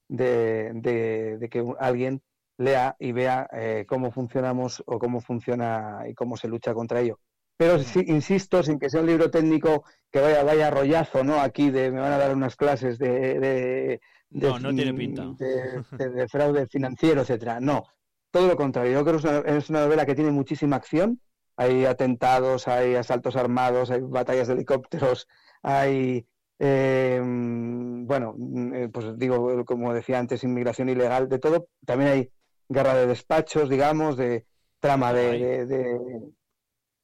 [0.08, 2.22] de, que alguien
[2.58, 7.20] lea y vea eh, cómo funcionamos o cómo funciona y cómo se lucha contra ello.
[7.58, 11.40] Pero sí, insisto, sin que sea un libro técnico que vaya, vaya rollazo, ¿no?
[11.40, 14.02] Aquí de, me van a dar unas clases de, de,
[14.34, 15.28] no, no tiene pinta.
[15.38, 17.60] de, fraude financiero, etcétera.
[17.60, 17.84] No,
[18.32, 18.94] todo lo contrario.
[18.94, 21.22] Yo creo que es una, es una novela que tiene muchísima acción,
[21.56, 25.28] hay atentados, hay asaltos armados, hay batallas de helicópteros,
[25.62, 26.26] hay,
[26.60, 31.68] eh, bueno, mm, eh, pues digo, como decía antes, inmigración ilegal, de todo.
[31.86, 32.32] También hay
[32.70, 34.46] guerra de despachos, digamos, de
[34.80, 36.22] trama de...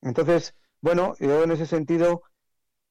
[0.02, 2.24] Entonces, bueno, yo en ese sentido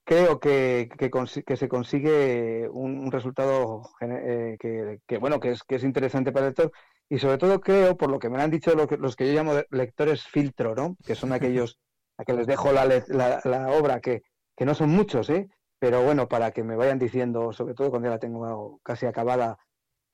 [0.04, 5.84] creo que, que, se consigue un, resultado eh, que, que, bueno, que es, que es
[5.84, 6.72] interesante para el lector
[7.10, 10.24] y sobre todo creo, por lo que me han dicho los que yo llamo lectores
[10.24, 10.96] filtro, ¿no?
[11.06, 11.78] Que son aquellos
[12.18, 14.22] a que les dejo la, la, obra, que,
[14.56, 15.48] que, no son muchos, ¿eh?
[15.78, 19.56] Pero bueno, para que me vayan diciendo, sobre todo cuando ya la tengo casi acabada,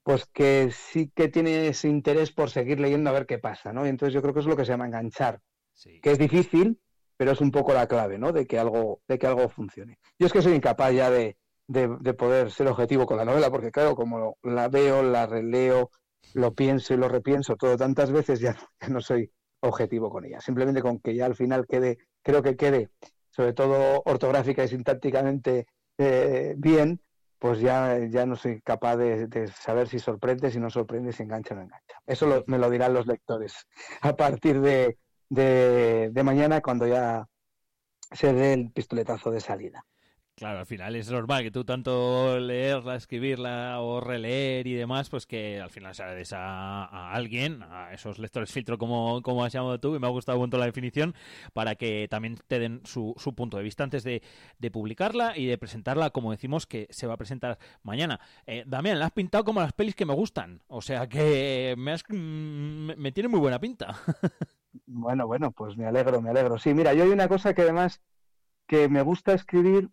[0.02, 3.86] pues que sí que tienes interés por seguir leyendo a ver qué pasa, ¿no?
[3.86, 5.40] Y entonces yo creo que es lo que se llama enganchar,
[6.02, 6.78] que es difícil,
[7.16, 8.32] pero es un poco la clave, ¿no?
[8.32, 9.98] De que algo, de que algo funcione.
[10.18, 13.50] Yo es que soy incapaz ya de, de, de poder ser objetivo con la novela,
[13.50, 15.90] porque claro, como la veo, la releo,
[16.32, 18.56] lo pienso y lo repienso todo tantas veces, ya,
[18.88, 20.40] no soy objetivo con ella.
[20.40, 22.90] Simplemente con que ya al final quede, creo que quede,
[23.30, 25.66] sobre todo ortográfica y sintácticamente
[25.98, 27.00] eh, bien,
[27.38, 31.54] pues ya, ya no soy capaz de, saber si sorprende, si no sorprende, si engancha
[31.54, 31.98] o no engancha.
[32.06, 33.66] Eso me lo dirán los lectores
[34.00, 37.26] a partir de, de mañana cuando ya
[38.12, 39.84] se dé el pistoletazo de salida.
[40.36, 45.26] Claro, al final es normal que tú tanto leerla, escribirla o releer y demás, pues
[45.26, 49.78] que al final sabes a, a alguien, a esos lectores filtro como, como has llamado
[49.78, 51.14] tú, y me ha gustado mucho la definición,
[51.52, 54.22] para que también te den su, su punto de vista antes de,
[54.58, 58.18] de, publicarla y de presentarla, como decimos, que se va a presentar mañana.
[58.46, 61.92] Eh, Damián, la has pintado como las pelis que me gustan, o sea que me,
[61.92, 63.94] has, mm, me tiene muy buena pinta.
[64.86, 66.58] Bueno, bueno, pues me alegro, me alegro.
[66.58, 68.02] Sí, mira, yo hay una cosa que además
[68.66, 69.90] que me gusta escribir,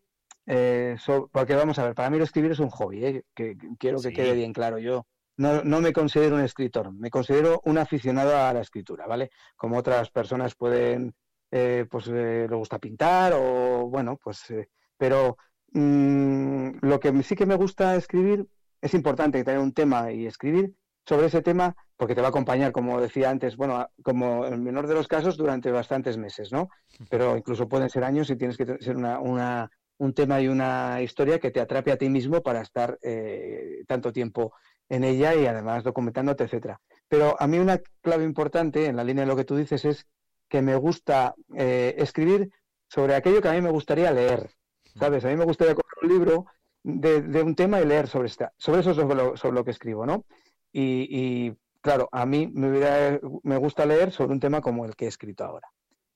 [0.53, 0.97] eh,
[1.31, 3.23] porque vamos a ver, para mí lo escribir es un hobby, ¿eh?
[3.33, 4.79] que, quiero que quede bien claro.
[4.79, 9.31] Yo no, no me considero un escritor, me considero un aficionado a la escritura, ¿vale?
[9.55, 11.15] Como otras personas pueden,
[11.51, 14.53] eh, pues le gusta pintar o bueno, pues,
[14.97, 15.37] pero
[15.71, 18.45] mm, lo que sí que me gusta escribir
[18.81, 20.73] es importante tener un tema y escribir
[21.05, 24.59] sobre ese tema porque te va a acompañar, como decía antes, bueno, como en el
[24.59, 26.67] menor de los casos, durante bastantes meses, ¿no?
[27.09, 29.69] Pero incluso pueden ser años y tienes que ser una, una,
[30.01, 34.11] un tema y una historia que te atrape a ti mismo para estar eh, tanto
[34.11, 34.51] tiempo
[34.89, 36.81] en ella y además documentándote, etcétera.
[37.07, 40.07] Pero a mí una clave importante en la línea de lo que tú dices es
[40.49, 42.49] que me gusta eh, escribir
[42.87, 44.49] sobre aquello que a mí me gustaría leer,
[44.97, 45.23] ¿sabes?
[45.23, 46.45] A mí me gustaría coger un libro
[46.81, 50.25] de, un tema y leer sobre, esta, sobre eso sobre lo, que escribo, ¿no?
[50.73, 55.09] Y, claro, a mí me, me gusta leer sobre un tema como el que he
[55.09, 55.67] escrito ahora,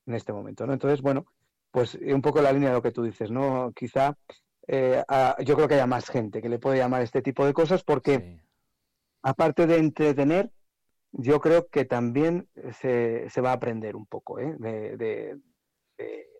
[0.07, 0.73] en este momento, ¿no?
[0.73, 1.27] Entonces, bueno,
[1.75, 3.73] pues un poco la línea de lo que tú dices, ¿no?
[3.75, 4.17] Quizá
[4.65, 5.03] eh,
[5.43, 8.39] yo creo que haya más gente que le puede llamar este tipo de cosas porque,
[9.21, 10.53] aparte de entretener,
[11.11, 12.47] yo creo que también
[12.79, 14.55] se, se va a aprender un poco, ¿eh?
[14.57, 15.37] De,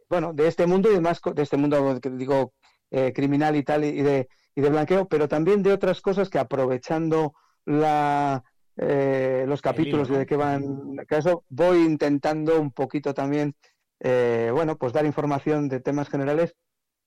[0.10, 2.54] bueno, de este mundo y demás, de este mundo que digo
[2.90, 6.40] eh, criminal y tal y de, y de blanqueo, pero también de otras cosas que
[6.40, 7.34] aprovechando
[7.66, 8.42] la,
[8.78, 13.54] eh, los capítulos de qué van caso, voy intentando un poquito también,
[14.00, 16.56] eh, bueno, pues dar información de temas generales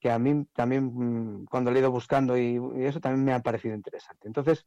[0.01, 3.75] que a mí también mm, cuando he ido buscando y, eso también me ha parecido
[3.75, 4.29] interesante.
[4.29, 4.67] Entonces,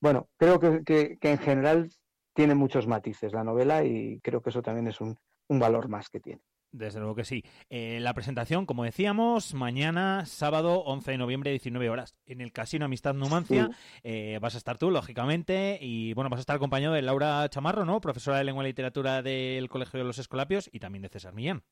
[0.00, 1.90] bueno, creo que, que, en general
[2.34, 5.16] tiene muchos matices la novela y creo que eso también es un
[5.48, 6.42] valor más que tiene.
[6.74, 7.44] Desde luego que sí.
[7.70, 12.86] Eh, la presentación, como decíamos, mañana, sábado 11 de noviembre, 19 horas, en el Casino
[12.86, 13.70] Amistad Numancia.
[14.02, 17.84] Eh, vas a estar tú, lógicamente, y bueno, vas a estar acompañado de Laura Chamarro,
[17.84, 18.00] ¿no?
[18.00, 21.62] Profesora de Lengua y Literatura del Colegio de los Escolapios y también de César Millán.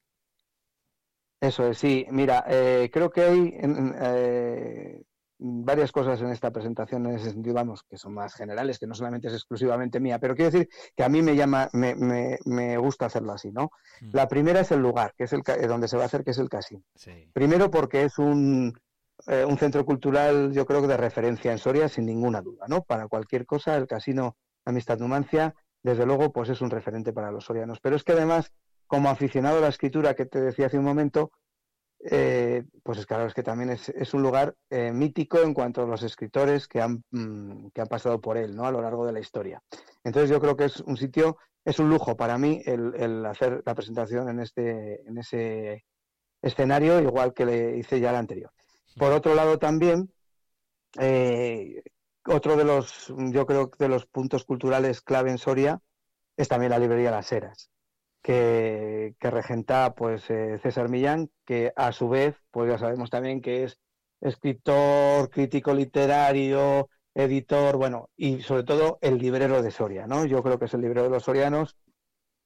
[1.41, 2.07] Eso es, sí.
[2.13, 5.03] Mira, eh, creo que hay
[5.45, 8.95] varias cosas en esta presentación en ese sentido, vamos, que son más generales, que no
[8.95, 12.77] solamente es exclusivamente mía, pero quiero decir que a mí me llama, me, me, me
[12.79, 13.71] gusta hacerlo así, ¿no?
[14.01, 14.11] Mm.
[14.13, 16.39] La primera es el lugar, que es el donde se va a hacer, que es
[16.39, 16.83] el casino.
[17.33, 18.73] Primero porque es un,
[19.27, 22.83] eh, un centro cultural, yo creo que de referencia en Soria, sin ninguna duda, ¿no?
[22.83, 27.45] Para cualquier cosa, el casino Amistad Numancia, desde luego, pues es un referente para los
[27.45, 27.81] sorianos.
[27.81, 28.53] Pero es que además,
[28.87, 31.33] como aficionado a la escritura que te decía hace un momento,
[32.05, 35.87] eh, pues es claro, es que también es, un lugar eh, mítico en cuanto a
[35.87, 38.67] los escritores que han, mm, que han pasado por él ¿no?
[38.67, 39.63] a lo largo de la historia.
[40.03, 43.75] Entonces yo creo que es un sitio, es un lujo para mí el, hacer la
[43.75, 45.85] presentación en, este, en ese
[46.43, 48.51] escenario, igual que le hice ya el anterior.
[48.97, 50.13] Por otro lado también,
[50.99, 51.83] eh,
[52.27, 55.81] otro de los, yo creo, de los puntos culturales clave en Soria
[56.37, 57.72] es también la librería Las Heras
[58.23, 63.65] que, regenta pues eh, César Millán, que a su vez, pues ya sabemos también que
[63.65, 63.79] es
[64.21, 70.25] escritor, crítico literario, editor, bueno, y sobre todo el librero de Soria, ¿no?
[70.25, 71.77] Yo creo que es el librero de los sorianos,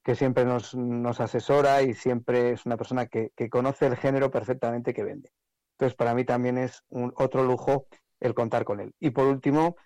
[0.03, 4.31] que siempre nos, nos asesora y siempre es una persona que, que, conoce el género
[4.31, 5.31] perfectamente que vende.
[5.73, 7.87] Entonces, para mí también es un otro lujo
[8.21, 8.95] el contar con él.
[9.01, 9.77] Y por último,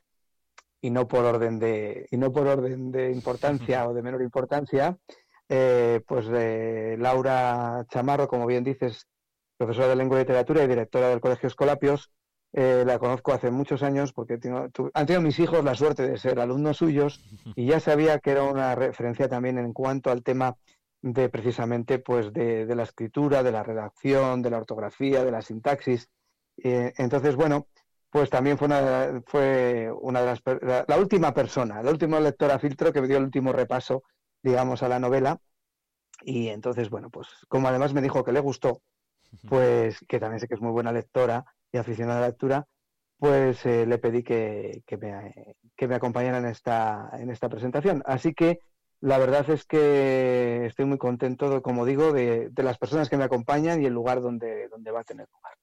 [0.81, 4.99] y no por orden de, y no por orden de importancia o de menor importancia,
[5.53, 9.09] eh, pues de Laura Chamarro, como bien dices,
[9.57, 12.13] profesora de lengua y literatura y directora del Colegio Escolapios.
[12.53, 16.41] Eh, la conozco hace muchos años porque han tenido mis hijos la suerte de ser
[16.41, 17.21] alumnos suyos
[17.57, 20.57] y ya sabía que era una referencia también en cuanto al tema
[21.03, 26.09] de precisamente pues de, la escritura, de la redacción, de la ortografía, de la sintaxis.
[26.63, 27.67] Eh, entonces, bueno,
[28.09, 30.43] pues también fue una, fue una de las
[30.89, 34.05] la, última persona, la última lectora filtro que me dio el último repaso
[34.43, 35.41] digamos, a la novela.
[36.23, 38.83] Y entonces, bueno, pues como además me dijo que le gustó,
[39.49, 42.67] pues que también sé que es muy buena lectora y aficionada a la lectura,
[43.19, 48.03] pues eh, le pedí que, que, me, que me acompañara en esta, en esta presentación.
[48.07, 48.61] Así que
[49.01, 53.83] la verdad es que estoy muy contento, como digo, de, las personas que me acompañan
[53.83, 55.55] y el lugar donde, donde va a tener lugar.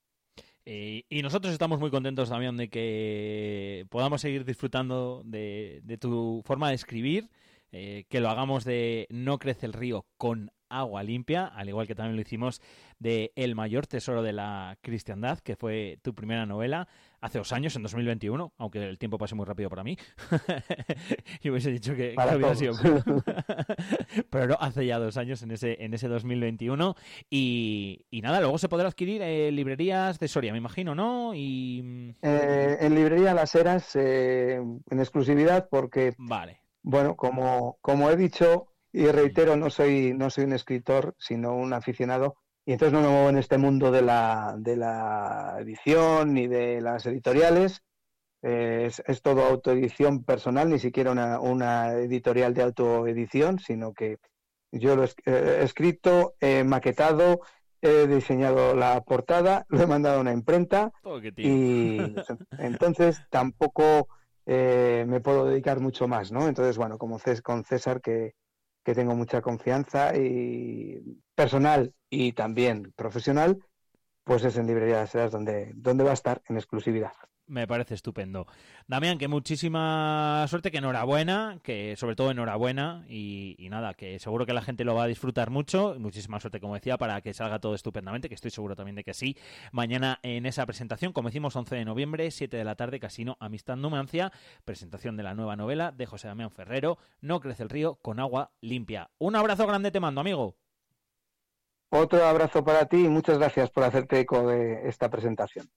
[0.65, 6.69] y nosotros estamos muy contentos también de que podamos seguir disfrutando de, de tu forma
[6.69, 7.30] de escribir
[7.72, 11.95] eh, que lo hagamos de No crece el río con agua limpia, al igual que
[11.95, 12.61] también lo hicimos
[12.99, 16.88] de El mayor tesoro de la cristiandad, que fue tu primera novela
[17.22, 19.97] hace dos años, en 2021, aunque el tiempo pase muy rápido para mí.
[21.41, 22.74] y hubiese dicho que, había sido...
[24.30, 26.95] Pero hace ya dos años, en ese, en ese 2021.
[27.30, 31.34] Y, y nada, luego se podrá adquirir en librerías de Soria, me imagino, ¿no?
[31.34, 32.13] Y...
[32.22, 36.13] Eh, en librería Las Heras, eh, en exclusividad, porque...
[36.18, 41.53] Vale bueno, como, como he dicho, y reitero, no soy, no soy un escritor, sino
[41.53, 46.33] un aficionado, y entonces no me muevo en este mundo de la, de la edición
[46.33, 47.81] ni de las editoriales.
[48.41, 54.19] Eh, es, todo autoedición personal, ni siquiera una, una editorial de autoedición, sino que
[54.71, 57.41] yo lo he escrito, he maquetado,
[57.81, 60.93] he diseñado la portada, lo he mandado a una imprenta
[61.35, 61.97] y
[62.59, 64.07] entonces tampoco
[64.47, 66.47] eh, me puedo dedicar mucho más, ¿no?
[66.47, 68.35] Entonces, bueno, como con César que,
[68.83, 73.59] que tengo mucha confianza y personal y también profesional,
[74.23, 77.11] pues es en Librería de donde, donde va a estar en exclusividad.
[77.47, 78.45] Me parece estupendo.
[78.87, 84.51] Damián, que muchísima suerte, que enhorabuena, que sobre todo enhorabuena y, nada, que seguro que
[84.51, 85.95] la gente lo va a disfrutar mucho.
[85.97, 89.13] Muchísima suerte, como decía, para que salga todo estupendamente, que estoy seguro también de que
[89.13, 89.37] sí.
[89.71, 93.77] Mañana en esa presentación, como decimos, 11 de noviembre, 7 de la tarde, Casino Amistad
[93.77, 94.33] Numancia,
[94.65, 98.51] presentación de la nueva novela de José Damián Ferrero, No crece el río con agua
[98.59, 99.09] limpia.
[99.19, 100.57] Un abrazo grande te mando, amigo.
[101.89, 105.69] Otro abrazo para ti y muchas gracias por hacerte eco de esta presentación.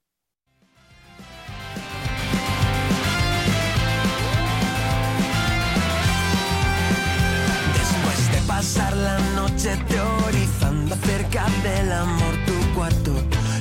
[9.63, 12.35] Noche teorizando acerca del amor.
[12.47, 13.13] Tu cuarto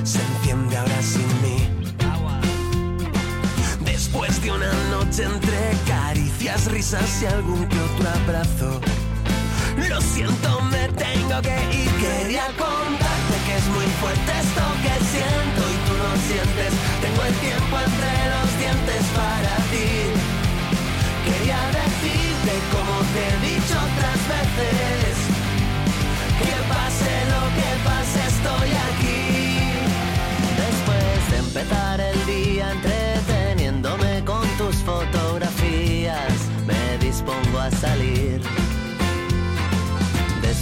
[0.04, 1.70] se enciende ahora sin mí.
[3.84, 8.82] Después de una noche entre caricias, risas y algún que otro abrazo.
[9.89, 11.91] Lo siento, me tengo que ir.
[12.00, 16.74] Quería contarte que es muy fuerte esto que siento y tú lo sientes.
[17.02, 19.59] Tengo el tiempo entre los dientes para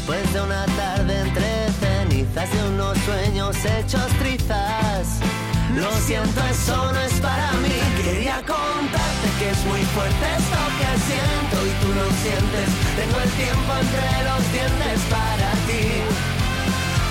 [0.08, 5.20] Después de una tarde entre cenizas y unos sueños hechos trizas.
[5.76, 7.76] Lo siento, eso no es para mí.
[8.02, 12.68] Quería contarte que es muy fuerte esto que siento y tú lo sientes.
[12.96, 15.86] Tengo el tiempo entre los dientes para ti.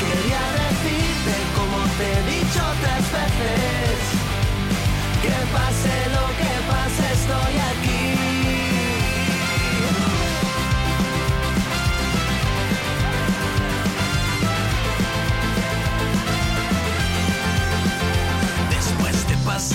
[0.01, 3.93] Quería decirte como te he dicho otras veces.
[5.21, 8.06] Que pase lo que pase, estoy aquí.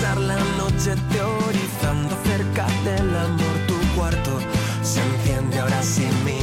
[0.02, 3.56] La noche teorizando cerca del amor.
[3.68, 4.38] Tu cuarto
[4.82, 6.42] se enciende ahora sin mí.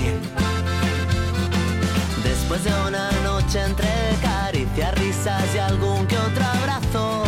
[2.23, 3.89] Después de una noche entre
[4.21, 7.23] caricias, risas y algún que otro abrazo,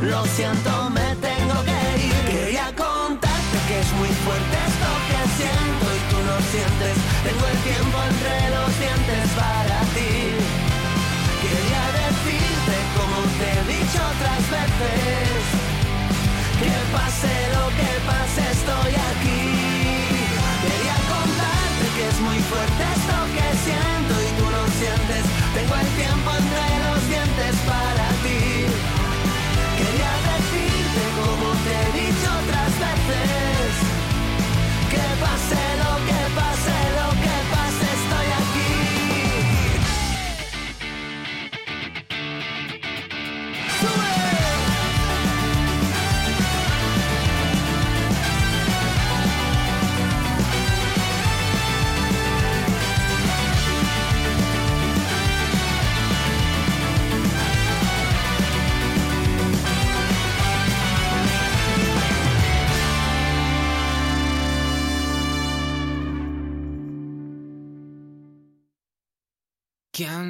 [0.00, 2.14] lo siento, me tengo que ir.
[2.32, 6.94] Quería contarte que es muy fuerte esto que siento y tú lo sientes.
[7.26, 10.12] Tengo el tiempo entre los dientes para ti.
[11.44, 15.23] Quería decirte como te he dicho otras veces
[18.64, 19.42] estoy aquí.
[20.62, 23.93] Quería contarte que es muy fuerte esto que siento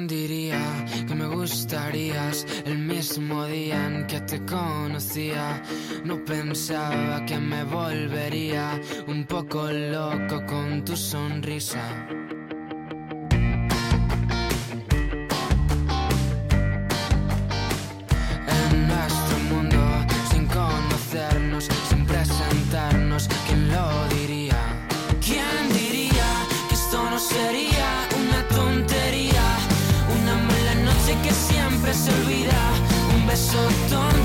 [0.07, 5.63] ¿Quién diría que me gustarías el mismo día en que te conocía?
[6.03, 12.07] No pensaba que me volvería un poco loco con tu sonrisa.
[33.35, 33.57] beso
[33.89, 34.24] donde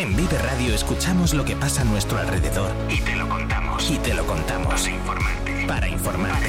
[0.00, 3.90] En Vive Radio escuchamos lo que pasa a nuestro alrededor y te lo contamos.
[3.90, 4.80] Y te lo contamos.
[4.80, 5.66] Para informarte.
[5.66, 6.48] Para informarte.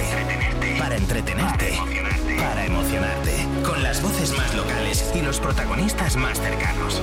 [0.80, 1.74] Para entretenerte.
[1.74, 2.36] Para emocionarte.
[2.38, 3.48] Para emocionarte.
[3.66, 7.02] Con las voces más locales y los protagonistas más cercanos.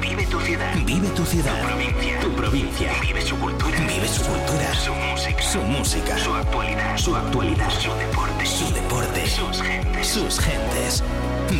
[0.00, 0.74] Vive tu ciudad.
[0.84, 1.60] Vive tu ciudad.
[1.60, 2.20] Tu provincia.
[2.20, 2.92] Tu provincia.
[3.00, 3.78] Vive su cultura.
[3.78, 4.74] Vive su cultura.
[4.74, 5.42] Su música.
[5.42, 6.18] Su música.
[6.18, 6.96] Su actualidad.
[6.96, 7.70] Su actualidad.
[7.70, 8.46] Su deporte.
[8.46, 9.26] Su deporte.
[9.28, 10.08] Sus gentes.
[10.08, 11.04] Sus gentes.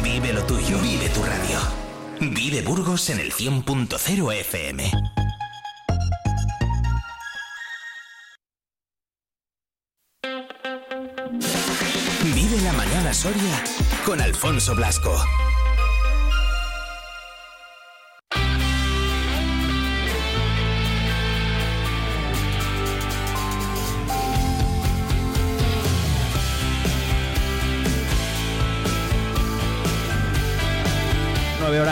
[0.03, 0.81] Vive lo tuyo.
[0.81, 1.84] Vive tu radio.
[2.21, 4.91] Vive Burgos en el 100.0 FM.
[12.35, 13.65] Vive la mañana Soria
[14.05, 15.17] con Alfonso Blasco.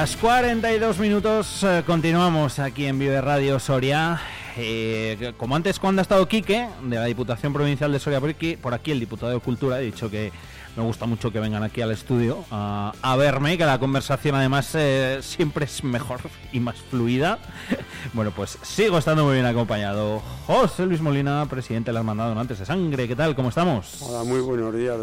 [0.02, 4.20] Horas 42 minutos, eh, continuamos aquí en Vive Radio Soria.
[4.56, 8.56] Eh, como antes cuando ha estado Quique, de la Diputación Provincial de Soria por aquí,
[8.56, 10.32] por aquí el diputado de Cultura, he dicho que
[10.74, 14.74] me gusta mucho que vengan aquí al estudio a, a verme, que la conversación además
[14.74, 16.18] eh, siempre es mejor
[16.52, 17.38] y más fluida.
[18.12, 20.20] bueno, pues sigo estando muy bien acompañado.
[20.48, 23.36] José Luis Molina, presidente de la Hermandad Donantes de Sangre, ¿qué tal?
[23.36, 24.02] ¿Cómo estamos?
[24.02, 24.96] Hola, muy buenos días,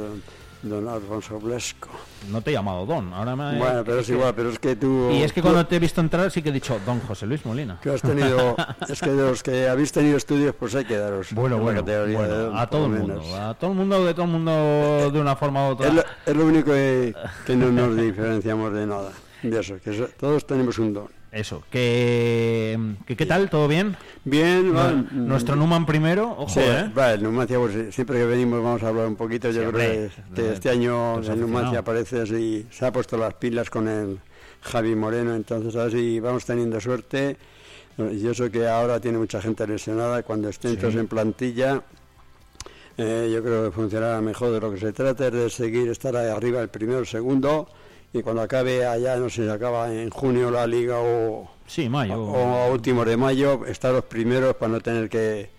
[0.62, 1.90] don Alfonso Blesco.
[2.30, 3.58] No te he llamado Don, ahora me...
[3.58, 5.10] Bueno, pero es, igual, pero es que tú...
[5.12, 7.46] Y es que cuando te he visto entrar sí que he dicho Don José Luis
[7.46, 7.80] Molina.
[7.82, 8.56] Que has tenido...
[8.90, 12.60] es que de los que habéis tenido estudios, pues hay que daros bueno, bueno, bueno
[12.60, 15.70] a todo el mundo, a todo el mundo, de todo el mundo de una forma
[15.70, 15.88] u otra.
[15.88, 19.92] Es lo, es lo único que, que, no nos diferenciamos de nada, de eso, que
[20.20, 21.19] todos tenemos un don.
[21.32, 23.52] Eso, que, que, ¿qué tal?
[23.52, 23.96] ¿Todo bien?
[24.26, 26.92] Bien, no, Nuestro Numan primero, ojo, sí, ¿eh?
[26.98, 29.52] Va, el Numancia, pues, siempre que venimos vamos a hablar un poquito.
[29.52, 33.88] Yo creo que, este año el Numancia aparece así, se ha puesto las pilas con
[33.88, 34.20] el
[34.62, 37.38] Javi Moreno, entonces así vamos teniendo suerte.
[38.12, 41.84] Y eso que ahora tiene mucha gente lesionada, cuando estén todos en plantilla,
[42.98, 46.16] eh, yo creo que funcionará mejor de lo que se trata, es de seguir, estar
[46.16, 47.68] ahí arriba el primero, el segundo
[48.12, 52.22] y cuando acabe allá, no sé si acaba en junio la liga o, sí, mayo.
[52.22, 55.52] o, a últimos de mayo, estar los primeros para no tener que,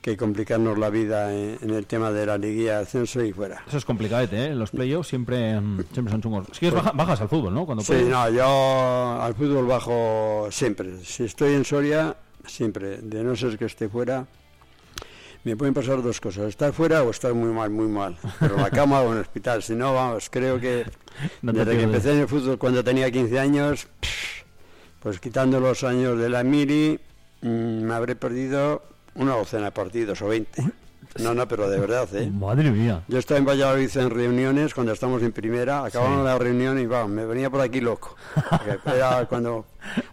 [0.00, 3.62] que complicarnos la vida en, en, el tema de la liguilla, ascenso y fuera.
[3.68, 4.54] Eso es complicadete, ¿eh?
[4.54, 5.60] Los playoffs siempre,
[5.92, 6.46] siempre son chungos.
[6.52, 7.64] Si quieres, baja, bajas al fútbol, ¿no?
[7.66, 10.98] Cuando sí, no, yo al fútbol bajo siempre.
[11.04, 12.98] Si estoy en Soria, siempre.
[12.98, 14.26] De no ser que esté fuera,
[15.44, 18.62] me pueden pasar dos cosas, estar fuera o estar muy mal, muy mal, pero en
[18.62, 20.84] la cama o en el hospital, si no, vamos, creo que
[21.42, 23.88] no desde que empecé en el fútbol cuando tenía 15 años,
[25.00, 27.00] pues quitando los años de la Miri,
[27.40, 28.82] mmm, me habré perdido
[29.14, 30.62] una docena de partidos o 20.
[31.18, 32.30] No, no, pero de verdad, ¿eh?
[32.32, 33.02] Madre mía.
[33.08, 36.24] Yo estaba en Valladolid en reuniones cuando estamos en primera, acabamos sí.
[36.24, 38.16] la reunión y vamos, me venía por aquí loco.
[38.86, 39.66] Era cuando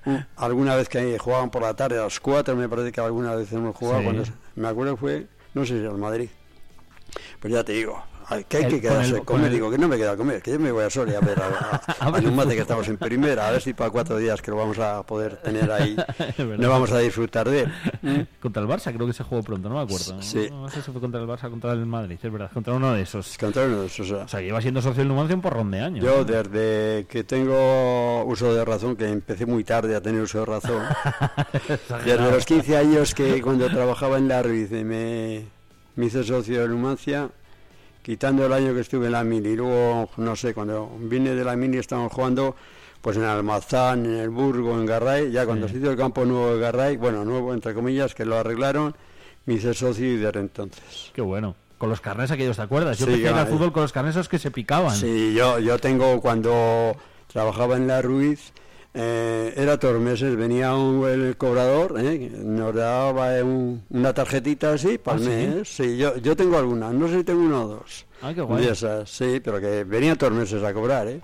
[0.06, 3.36] uh, alguna vez que jugaban por la tarde a las 4, me parece que alguna
[3.36, 4.04] vez hemos jugado, sí.
[4.06, 4.24] cuando
[4.56, 6.30] me acuerdo fue, no sé si al Madrid.
[7.40, 8.04] Pues ya te digo,
[8.48, 9.54] que hay que quedarse a comer, el...
[9.54, 11.40] digo que no me queda a comer, que yo me voy a Soria a ver
[11.40, 14.52] a, a, a Numate que estamos en primera, a ver si para cuatro días que
[14.52, 15.96] lo vamos a poder tener ahí,
[16.38, 17.68] no vamos a disfrutar de
[18.04, 18.28] él.
[18.42, 20.22] Contra el Barça creo que se jugó pronto, no me acuerdo.
[20.22, 20.48] Sí.
[20.50, 22.94] No, no sé si fue contra el Barça, contra el Madrid, es verdad, contra uno
[22.94, 23.38] de esos.
[23.38, 24.12] Contra uno de esos.
[24.12, 26.06] O sea, lleva siendo socio del Numancia un porrón de años.
[26.06, 30.46] Yo desde que tengo uso de razón, que empecé muy tarde a tener uso de
[30.46, 30.84] razón,
[32.06, 35.46] desde los 15 años que cuando trabajaba en la Ruiz me,
[35.96, 37.30] me hice socio de Numancia,
[38.10, 41.56] quitando el año que estuve en la mini, luego, no sé, cuando vine de la
[41.56, 42.56] mini estábamos jugando
[43.02, 45.74] pues en Almazán, en el Burgo, en Garray, ya cuando sí.
[45.74, 48.96] se hizo el campo nuevo de Garray, bueno, nuevo entre comillas, que lo arreglaron,
[49.46, 51.12] me hice socio y desde entonces.
[51.14, 51.56] Qué bueno.
[51.78, 52.98] Con los carnes aquellos, ¿te acuerdas?
[52.98, 54.96] Yo sí, empecé al fútbol con los carnes esos que se picaban.
[54.96, 56.96] Sí, yo, yo tengo cuando
[57.32, 58.54] trabajaba en la Ruiz,
[58.94, 64.98] eh, era todos meses, venía un, el cobrador, eh, nos daba un, una tarjetita así
[64.98, 65.68] para el ¿Ah, mes.
[65.68, 68.06] Sí, sí yo, yo tengo algunas, no sé si tengo una o dos.
[68.22, 68.66] Ah, qué guay.
[68.66, 71.22] De esas, sí, pero que venían todos meses a cobrar, ¿eh?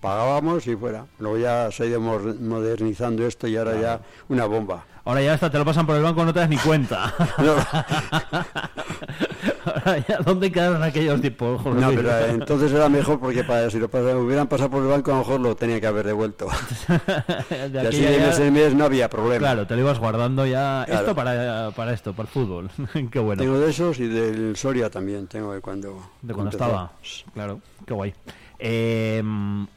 [0.00, 1.06] pagábamos y fuera.
[1.18, 4.84] Luego ya se ha ido modernizando esto y ahora ya una bomba.
[5.04, 7.12] Ahora ya hasta te lo pasan por el banco, no te das ni cuenta.
[10.24, 11.64] ¿dónde quedaron aquellos tipos?
[11.64, 13.88] no, pero eh, entonces era mejor porque para, si lo
[14.20, 16.46] hubieran pasado por el banco, a lo mejor lo tenía que haber devuelto.
[17.48, 19.38] de y así de mes en mes no había problema.
[19.38, 20.84] Claro, te lo ibas guardando ya.
[20.84, 22.70] Esto para, para esto, para el fútbol.
[23.10, 23.42] Qué bueno.
[23.42, 26.10] Tengo de esos y del Soria también, tengo de cuando...
[26.22, 26.92] De cuando estaba.
[27.34, 28.14] Claro, qué guay.
[28.60, 29.22] Eh,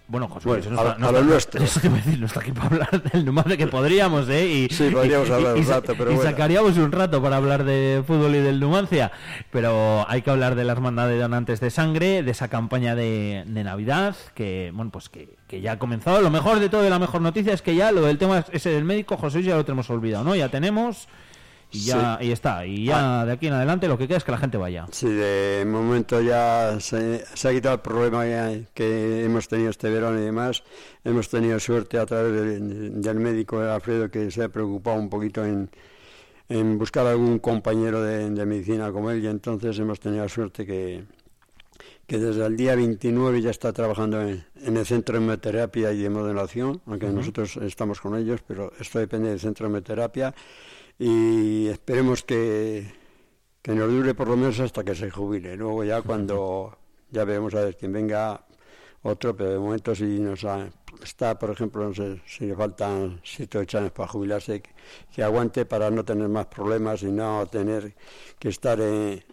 [0.07, 1.63] bueno, eso no, está, no, nuestro.
[1.63, 4.45] Eso te voy a decir, no está aquí para hablar del Numancia, que podríamos, ¿eh?
[4.45, 6.29] Y, sí, podríamos hablar un rato, pero y bueno.
[6.29, 9.11] sacaríamos un rato para hablar de fútbol y del Numancia,
[9.51, 13.43] pero hay que hablar de la hermandad de donantes de sangre, de esa campaña de,
[13.45, 16.19] de Navidad, que, bueno, pues que, que, ya ha comenzado.
[16.21, 18.71] Lo mejor de todo y la mejor noticia es que ya lo del tema ese
[18.71, 20.35] del médico, José, ya lo tenemos olvidado, ¿no?
[20.35, 21.07] Ya tenemos
[21.71, 22.65] y ya y está.
[22.65, 23.25] Y ya ah.
[23.25, 24.85] de aquí en adelante lo que queda es que la gente vaya.
[24.91, 28.25] Sí de momento ya se, ha quitado el problema
[28.73, 30.63] que, hemos tenido este verano y demás.
[31.03, 35.69] Hemos tenido suerte a través del médico Alfredo que se ha preocupado un poquito en,
[36.49, 41.03] en buscar algún compañero de, medicina como él y entonces hemos tenido suerte que
[42.07, 46.09] que desde el día 29 ya está trabajando en, el centro de meterapia y de
[46.09, 50.35] modelación, aunque nosotros estamos con ellos, pero esto depende del centro de meterapia
[51.03, 52.85] y esperemos que,
[53.59, 55.57] que nos dure por lo menos hasta que se jubile.
[55.57, 56.77] Luego ya cuando
[57.09, 58.45] ya veremos a ver quién venga
[59.01, 60.45] otro, pero de momento si nos
[61.03, 64.61] está, por ejemplo, no sé si le faltan siete o ocho años para jubilarse,
[65.11, 67.95] que, aguante para no tener más problemas y no tener
[68.37, 69.23] que estar en,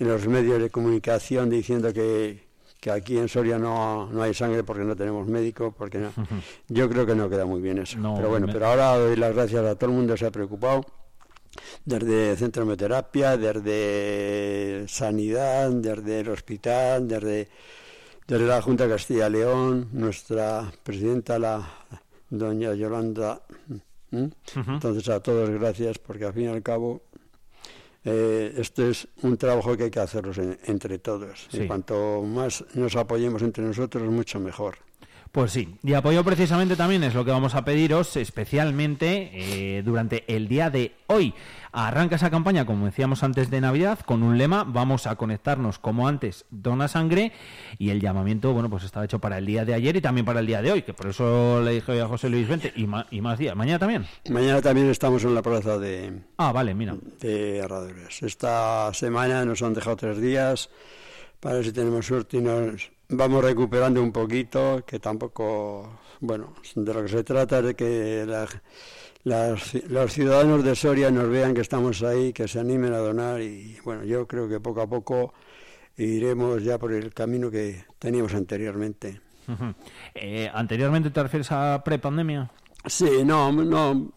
[0.00, 2.48] los medios de comunicación diciendo que,
[2.80, 6.12] que aquí en Soria no, no, hay sangre porque no tenemos médico, porque no.
[6.68, 7.96] Yo creo que no queda muy bien eso.
[8.14, 10.84] pero bueno, pero ahora doy las gracias a todo el mundo, se ha preocupado
[11.84, 17.48] desde centro de terapia, desde sanidad, desde el hospital, desde,
[18.26, 21.66] desde la Junta de Castilla León, nuestra presidenta, la
[22.30, 23.42] doña Yolanda.
[24.10, 27.02] Entonces a todos gracias porque al fin y al cabo
[28.04, 30.32] eh, esto es un trabajo que hay que hacerlo
[30.66, 31.48] entre todos.
[31.52, 34.76] Y cuanto más nos apoyemos entre nosotros, mucho mejor.
[35.34, 40.22] Pues sí, y apoyo precisamente también es lo que vamos a pediros, especialmente eh, durante
[40.32, 41.34] el día de hoy.
[41.72, 46.06] Arranca esa campaña, como decíamos antes de Navidad, con un lema, vamos a conectarnos como
[46.06, 47.32] antes, dona sangre,
[47.78, 50.38] y el llamamiento, bueno, pues estaba hecho para el día de ayer y también para
[50.38, 53.20] el día de hoy, que por eso le dije a José Luis Vente, y, y
[53.20, 53.56] más días.
[53.56, 54.06] ¿Mañana también?
[54.30, 56.12] Mañana también estamos en la plaza de...
[56.36, 56.96] Ah, vale, mira.
[57.18, 58.22] De Herradores.
[58.22, 60.70] Esta semana nos han dejado tres días,
[61.40, 66.94] para ver si tenemos suerte y nos vamos recuperando un poquito, que tampoco, bueno, de
[66.94, 68.26] lo que se trata es de que
[69.24, 73.76] los ciudadanos de Soria nos vean que estamos ahí, que se animen a donar y
[73.84, 75.34] bueno, yo creo que poco a poco
[75.96, 79.20] iremos ya por el camino que teníamos anteriormente.
[80.14, 82.50] Eh, ¿Anteriormente te refieres a prepandemia?
[82.86, 84.12] Sí, no, no,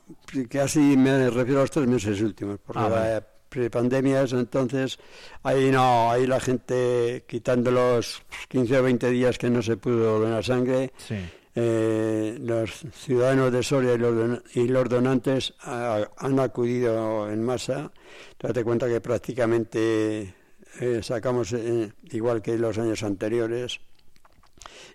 [0.49, 4.99] casi me refiero a los tres meses últimos, porque ah, prepandemias, entonces
[5.43, 10.19] ahí no, ahí la gente quitando los 15 o 20 días que no se pudo
[10.19, 10.91] donar sangre,
[11.55, 17.91] eh, los ciudadanos de Soria y los, y los donantes han acudido en masa.
[18.39, 20.35] Date cuenta que prácticamente
[20.79, 23.79] eh, sacamos eh, igual que los años anteriores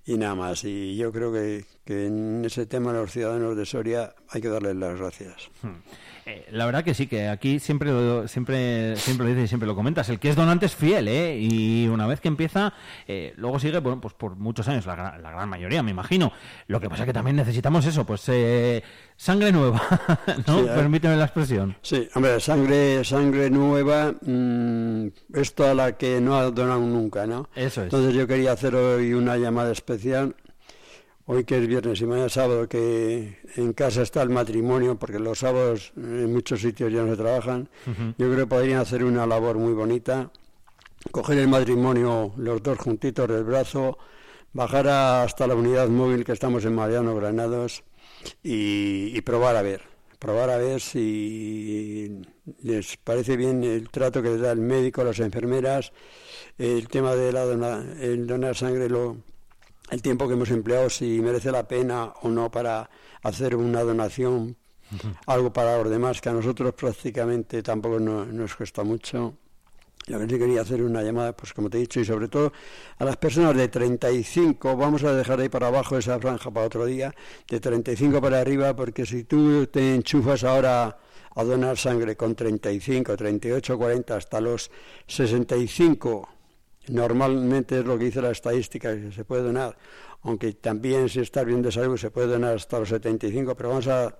[0.04, 0.64] y nada más.
[0.64, 4.76] Y yo creo que, que en ese tema los ciudadanos de Soria hay que darles
[4.76, 5.50] las gracias.
[5.62, 5.80] Hmm.
[6.24, 9.66] Eh, la verdad que sí, que aquí siempre lo, siempre, siempre lo dices y siempre
[9.66, 10.08] lo comentas.
[10.08, 11.36] El que es donante es fiel, ¿eh?
[11.40, 12.72] Y una vez que empieza,
[13.08, 16.32] eh, luego sigue, bueno, pues por muchos años, la, gran mayoría, me imagino.
[16.68, 18.82] Lo que pasa es que también necesitamos eso, pues eh,
[19.16, 19.82] sangre nueva,
[20.46, 20.64] ¿no?
[20.66, 21.76] Permíteme la expresión.
[21.82, 27.48] Sí, hombre, sangre, sangre nueva mmm, es toda la que no ha donado nunca, ¿no?
[27.54, 27.86] Eso es.
[27.86, 30.36] Entonces yo quería hacer hoy una llamada especial
[31.26, 35.38] hoy que es viernes y mañana sábado, que en casa está el matrimonio, porque los
[35.38, 39.56] sábados en muchos sitios ya no se trabajan, yo creo que podrían hacer una labor
[39.58, 40.30] muy bonita,
[41.10, 43.98] coger el matrimonio los dos juntitos del brazo,
[44.52, 47.84] bajar hasta la unidad móvil que estamos en Mariano Granados
[48.42, 49.82] y, probar a ver,
[50.18, 52.22] probar a ver si
[52.62, 55.92] les parece bien el trato que les da el médico, las enfermeras,
[56.58, 57.44] el tema de la
[58.00, 59.16] el donar sangre lo
[59.92, 62.88] el tiempo que hemos empleado, si merece la pena o no para
[63.22, 64.56] hacer una donación,
[65.26, 69.34] algo para los demás, que a nosotros prácticamente tampoco nos cuesta mucho.
[70.06, 72.54] Lo que sí quería hacer una llamada, pues como te he dicho, y sobre todo
[72.98, 76.86] a las personas de 35, vamos a dejar ahí para abajo esa franja para otro
[76.86, 77.14] día,
[77.46, 80.98] de 35 para arriba, porque si tú te enchufas ahora
[81.34, 84.70] a donar sangre con 35, 38, 40, hasta los
[85.06, 86.31] 65
[86.88, 89.76] Normalmente es lo que dice la estadística, que se puede donar
[90.24, 93.88] aunque también si estás bien de salud se puede donar hasta los 75, pero vamos
[93.88, 94.14] a,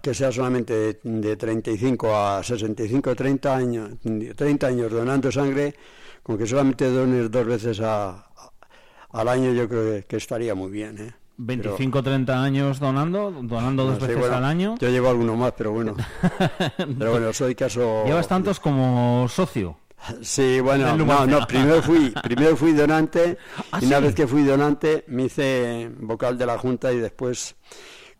[0.00, 3.90] que sea solamente de, 35 a 65, 30 años,
[4.36, 5.74] 30 años donando sangre,
[6.22, 10.98] con que solamente dones dos veces al año yo creo que, estaría muy bien.
[10.98, 11.14] ¿eh?
[11.36, 14.74] 25 30 años donando, donando dos veces al año.
[14.78, 15.96] Yo llevo alguno más, pero bueno.
[16.98, 18.04] pero bueno, soy caso.
[18.04, 19.76] Llevas tantos como socio.
[20.22, 23.36] Sí, bueno, no, no, primero fui, primero fui donante
[23.72, 27.56] ¿Ah, y una vez que fui donante me hice vocal de la Junta y después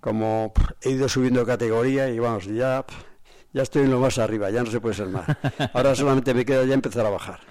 [0.01, 0.53] como
[0.83, 2.85] he ido subiendo categoría y vamos, ya
[3.53, 5.25] ya estoy en lo más arriba, ya no se puede ser más.
[5.75, 7.41] Ahora solamente me queda ya empezar a bajar.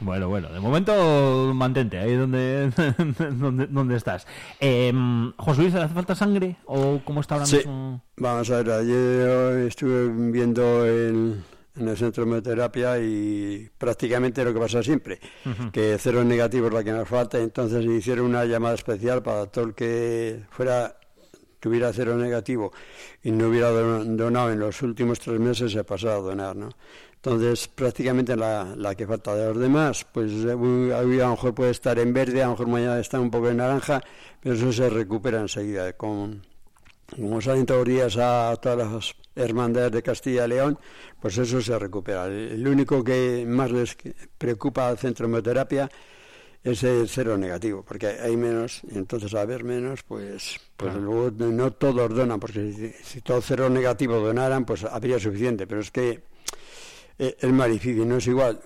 [0.00, 2.70] Bueno, bueno, de momento mantente ahí donde,
[3.70, 4.26] donde, estás.
[4.60, 4.92] Eh,
[5.36, 7.58] José Luis, ¿hace falta sangre o cómo está ahora sí.
[7.58, 8.02] mismo?
[8.16, 11.42] Vamos a ver, ayer estuve viendo el,
[11.78, 15.18] en el centro de terapia y prácticamente lo que pasa siempre,
[15.72, 19.66] que cero negativo es la que nos falta, entonces hicieron una llamada especial para todo
[19.66, 20.94] el que fuera
[21.60, 22.72] tuviera cero negativo
[23.22, 26.70] y no hubiera donado en los últimos tres meses se pasado a donar, ¿no?
[27.16, 31.98] Entonces, prácticamente la, la que falta de los demás, pues a lo mejor puede estar
[31.98, 34.00] en verde, a lo mejor mañana está un poco en naranja,
[34.40, 35.92] pero eso se recupera enseguida.
[35.94, 36.42] Con,
[37.14, 40.78] como los días a todas las hermandades de Castilla y León,
[41.20, 42.26] pues eso se recupera.
[42.26, 43.96] El único que más les
[44.36, 45.88] preocupa al centro de hemoterapia
[46.62, 51.30] es el cero negativo, porque hay menos, y entonces a haber menos, pues, pues luego
[51.30, 56.20] no todos donan, porque si, todos cero negativo donaran, pues habría suficiente, pero es que
[57.18, 58.60] eh, es más difícil, no es igual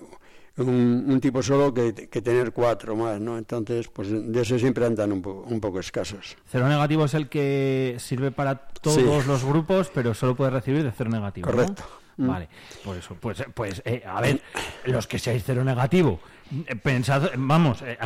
[0.57, 3.37] un, tipo solo que, tener cuatro más, ¿no?
[3.37, 6.35] Entonces, pues de eso siempre andan un, un poco escasos.
[6.45, 10.91] Cero negativo es el que sirve para todos los grupos, pero solo puede recibir de
[10.91, 11.49] cero negativo.
[11.49, 11.83] Correcto.
[12.17, 12.27] Mm.
[12.27, 12.49] Vale,
[12.83, 14.41] por eso, pues, pues eh, a ver,
[14.85, 16.19] los que seáis cero negativo,
[16.67, 17.97] eh, pensad, vamos, eh,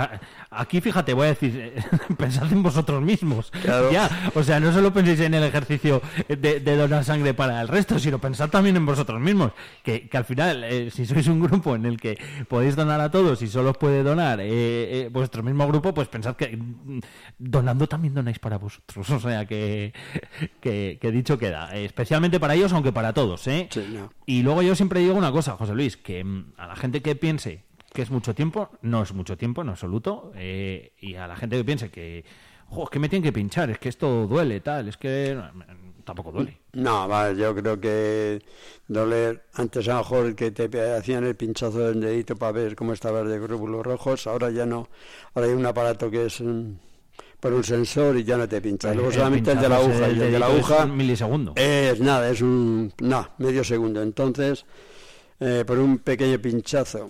[0.50, 1.74] aquí fíjate, voy a decir,
[2.18, 3.52] pensad en vosotros mismos.
[3.92, 8.00] Ya, o sea, no solo penséis en el ejercicio de, donar sangre para el resto,
[8.00, 9.52] sino pensad también en vosotros mismos.
[9.84, 13.48] Que, al final, si sois un grupo en el que podéis donar a todos y
[13.48, 14.40] solo os puede donar
[15.12, 17.00] vuestro mismo grupo, pues pensad que mm,
[17.38, 19.10] donando también donáis para vosotros.
[19.18, 19.94] O sea, que,
[20.62, 23.68] que, dicho queda, especialmente para ellos, aunque para todos, ¿eh?
[24.26, 27.16] Y luego yo siempre digo una cosa, José Luis, que mm, a la gente que
[27.16, 31.36] piense que es mucho tiempo, no es mucho tiempo en absoluto, eh, y a la
[31.36, 34.88] gente que piense que, es que me tienen que pinchar, es que esto duele, tal,
[34.88, 36.60] es que mm, tampoco duele.
[36.74, 38.42] No, vale, yo creo que
[38.88, 42.94] doler, antes a lo mejor que te hacían el pinchazo del dedito para ver cómo
[42.94, 44.88] estabas de glóbulos rojos, ahora ya no,
[45.34, 46.40] ahora hay un aparato que es
[47.40, 48.94] por un sensor y ya no te pincha.
[48.94, 50.06] Luego solamente el de la aguja.
[50.08, 50.84] El, de la aguja.
[50.84, 51.54] Es milisegundo.
[51.56, 52.92] Es nada, es un.
[53.00, 54.02] No, medio segundo.
[54.02, 54.66] Entonces,
[55.40, 57.10] eh, por un pequeño pinchazo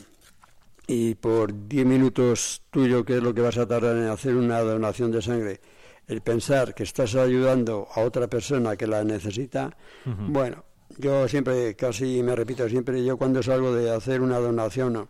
[0.88, 4.60] y por 10 minutos tuyo, que es lo que vas a tardar en hacer una
[4.60, 5.62] donación de sangre,
[6.08, 9.76] el pensar que estás ayudando a otra persona que la necesita,
[10.06, 10.64] bueno,
[10.98, 15.10] yo siempre, casi me repito siempre, yo cuando salgo de hacer una donación,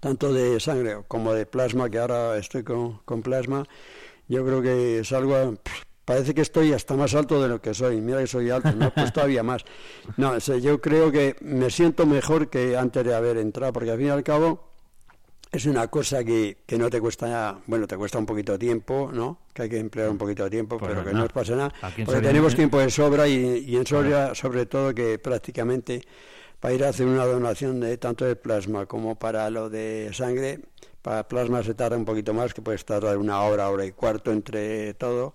[0.00, 3.64] tanto de sangre como de plasma, que ahora estoy con, con plasma,
[4.30, 5.56] yo creo que es algo...
[6.04, 8.00] Parece que estoy hasta más alto de lo que soy.
[8.00, 9.64] Mira que soy alto, no, pues todavía más.
[10.16, 14.06] No, yo creo que me siento mejor que antes de haber entrado, porque al fin
[14.06, 14.70] y al cabo
[15.52, 19.10] es una cosa que, que no te cuesta, bueno, te cuesta un poquito de tiempo,
[19.12, 19.38] ¿no?
[19.52, 21.72] Que hay que emplear un poquito de tiempo, pues pero que no os pasa nada.
[22.04, 26.02] Porque tenemos tiempo de sobra y, y en sobra, sobre todo, que prácticamente
[26.60, 30.60] para ir a hacer una donación de tanto de plasma como para lo de sangre,
[31.02, 34.32] para plasma se tarda un poquito más, que puede tardar una hora, hora y cuarto
[34.32, 35.32] entre todo.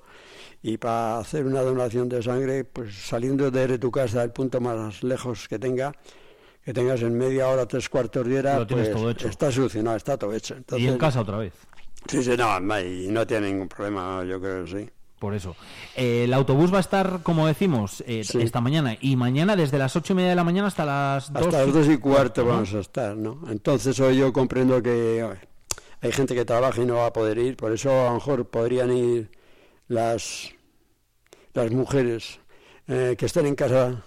[0.61, 5.03] Y para hacer una donación de sangre, pues saliendo de tu casa al punto más
[5.03, 5.93] lejos que tenga,
[6.63, 8.89] que tengas en media hora, tres cuartos de hora, pues
[9.23, 10.55] está solucionado, está todo hecho.
[10.75, 11.53] y en casa otra vez.
[12.07, 14.89] Sí, sí, no, y no tiene ningún problema, yo creo que sí.
[15.19, 15.55] Por eso.
[15.95, 18.97] el autobús va a estar, como decimos, eh, esta mañana.
[18.99, 21.45] Y mañana desde las ocho y media de la mañana hasta las dos.
[21.45, 23.39] Hasta las dos y cuarto vamos a estar, ¿no?
[23.49, 25.23] Entonces hoy yo comprendo que
[26.01, 28.47] hay gente que trabaja y no va a poder ir, por eso a lo mejor
[28.47, 29.31] podrían ir
[29.87, 30.51] las,
[31.53, 32.39] las mujeres
[32.87, 34.03] eh, que estén en casa,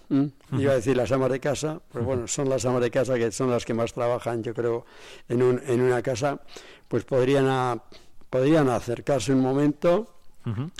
[0.52, 3.32] iba a decir las amas de casa, pero bueno, son las amas de casa que
[3.32, 4.86] son las que más trabajan, yo creo,
[5.28, 6.40] en, un, en una casa,
[6.86, 7.82] pues podrían,
[8.30, 10.17] podrían acercarse un momento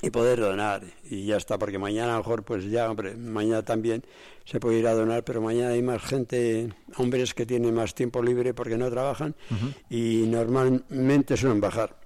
[0.02, 0.82] y poder donar.
[1.10, 4.02] Y ya está, porque mañana a lo mejor, pues ya, hombre, mañana también
[4.44, 8.22] se puede ir a donar, pero mañana hay más gente, hombres que tienen más tiempo
[8.22, 9.34] libre porque no trabajan
[9.90, 11.96] y normalmente suelen bajar.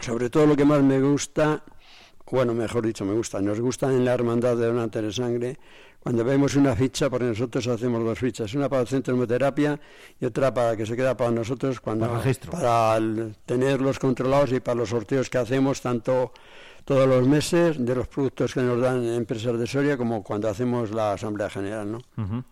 [0.00, 1.64] Sobre todo lo que más me gusta,
[2.30, 5.58] bueno, mejor dicho, me gusta, nos gusta en la hermandad de donantes de sangre
[6.04, 9.80] cuando vemos una ficha, porque nosotros hacemos dos fichas, una para el centro de hemoterapia
[10.20, 12.06] y otra para que se queda para nosotros cuando
[12.50, 13.00] para,
[13.46, 16.32] tenerlos controlados y para los sorteos que hacemos tanto
[16.84, 20.90] todos los meses de los productos que nos dan empresas de Soria como cuando hacemos
[20.90, 22.44] la asamblea general, ¿no?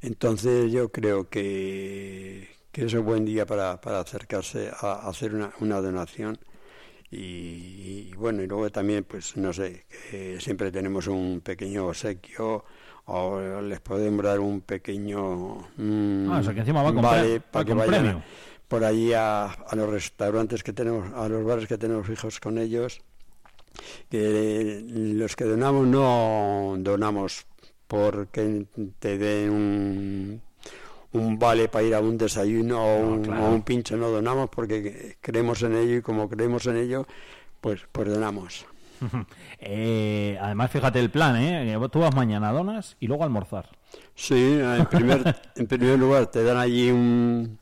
[0.00, 5.52] Entonces yo creo que, que es un buen día para, para acercarse a, hacer una,
[5.60, 6.38] una donación.
[7.10, 9.84] Y, bueno, y luego también, pues no sé,
[10.38, 12.64] siempre tenemos un pequeño obsequio
[13.04, 17.16] o les podemos dar un pequeño mm, ah, o sea que encima va a comprar,
[17.16, 18.22] vale para que vayan
[18.68, 22.58] por allí a, a, los restaurantes que tenemos, a los bares que tenemos fijos con
[22.58, 23.02] ellos,
[24.08, 27.46] que los que donamos no donamos
[27.86, 28.66] porque
[28.98, 30.42] te den un
[31.12, 35.76] un vale para ir a un desayuno o, un, pincho, no donamos porque creemos en
[35.76, 37.06] ello y como creemos en ello,
[37.60, 38.66] pues, pues donamos.
[39.64, 41.78] Eh, además, fíjate el plan, ¿eh?
[41.92, 43.68] Tú vas mañana, donas y luego almorzar.
[44.16, 47.58] Sí, en primer, en primer lugar te dan allí un,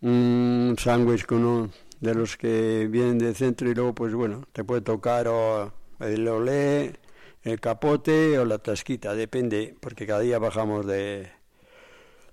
[0.00, 1.70] un sándwich con uno
[2.00, 6.26] de los que vienen del centro y luego, pues bueno, te puede tocar o el
[6.28, 6.94] olé,
[7.42, 11.30] el capote o la tasquita, depende, porque cada día bajamos de,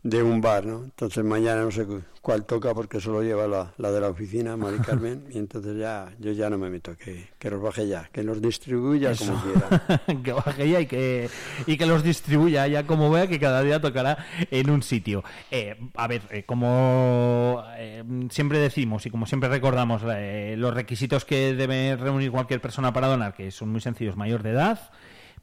[0.05, 0.83] de un bar, ¿no?
[0.83, 1.87] Entonces mañana no sé
[2.21, 6.13] cuál toca porque solo lleva la, la de la oficina, Mari Carmen, y entonces ya
[6.19, 10.03] yo ya no me meto, que, que los baje ya, que los distribuya como quiera.
[10.23, 11.27] que baje ya y que,
[11.65, 15.23] y que los distribuya ya como vea que cada día tocará en un sitio.
[15.49, 21.55] Eh, a ver, eh, como eh, siempre decimos y como siempre recordamos, los requisitos que
[21.55, 24.91] debe reunir cualquier persona para donar, que son muy sencillos, mayor de edad,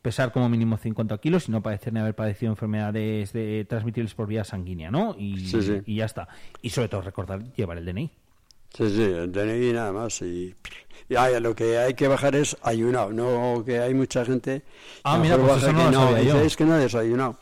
[0.03, 4.27] pesar como mínimo 50 kilos y no padecer ni haber padecido enfermedades de, transmitibles por
[4.27, 5.15] vía sanguínea, ¿no?
[5.17, 5.45] Y,
[5.87, 6.29] y ya está.
[6.61, 8.11] Y sobre todo recordar llevar el DNI.
[8.75, 10.21] Sí, sí, el DNI nada más.
[10.23, 10.55] Y,
[11.09, 14.63] y lo que hay que bajar es ayunado, no que hay mucha gente
[15.05, 17.39] ah, mira, pues eso no que no, es que no ha desayunado.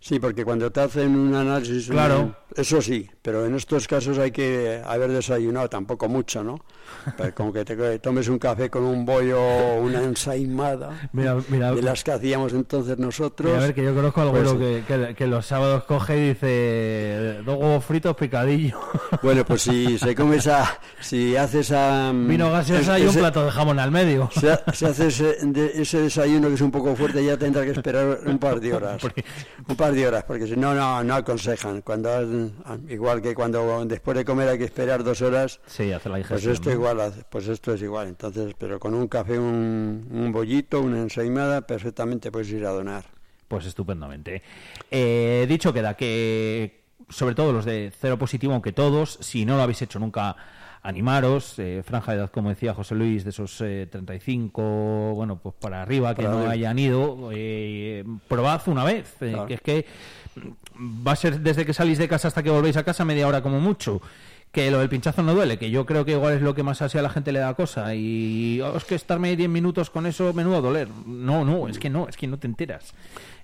[0.00, 2.36] Sí, porque cuando te hacen un análisis, claro.
[2.54, 6.60] eso sí, pero en estos casos hay que haber desayunado tampoco mucho, ¿no?
[7.34, 12.12] Como que te tomes un café con un bollo o una ensaimada de las que
[12.12, 13.54] hacíamos entonces nosotros.
[13.54, 17.58] a ver, que yo conozco algo pues, que, que, los sábados coge y dice dos
[17.58, 18.78] huevos fritos picadillo.
[19.22, 22.12] Bueno, pues si se come esa, si haces a...
[22.14, 24.30] Vino gaseosa y un plato de jamón al medio.
[24.72, 28.38] Si, haces ese, ese, desayuno que es un poco fuerte ya tendrá que esperar un
[28.38, 29.02] par de horas.
[29.68, 31.82] Un par de horas, porque si no, no, no aconsejan.
[31.82, 32.08] Cuando
[32.88, 35.60] igual que cuando después de comer hay que esperar dos horas.
[35.66, 36.40] Sí, hace la digestión.
[36.40, 38.08] Pues esto igual, pues esto es igual.
[38.08, 43.04] Entonces, pero con un café, un, un bollito, una ensaimada, perfectamente puedes ir a donar.
[43.48, 44.42] Pues estupendamente.
[44.90, 49.62] Eh, dicho queda que, sobre todo los de cero positivo, aunque todos, si no lo
[49.62, 50.36] habéis hecho nunca,
[50.88, 55.54] animaros, eh, franja de edad, como decía José Luis, de esos 35, eh, bueno, pues
[55.60, 59.84] para arriba, que no hayan ido, eh, probad una vez, que es que
[60.74, 63.42] va a ser desde que salís de casa hasta que volvéis a casa media hora
[63.42, 64.00] como mucho.
[64.50, 66.80] Que lo del pinchazo no duele, que yo creo que igual es lo que más
[66.80, 67.94] así a la gente le da cosa.
[67.94, 70.88] Y oh, es que estarme 10 minutos con eso, menudo doler.
[71.04, 72.94] No, no, es que no, es que no te enteras.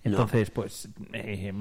[0.02, 1.52] Entonces, pues, eh,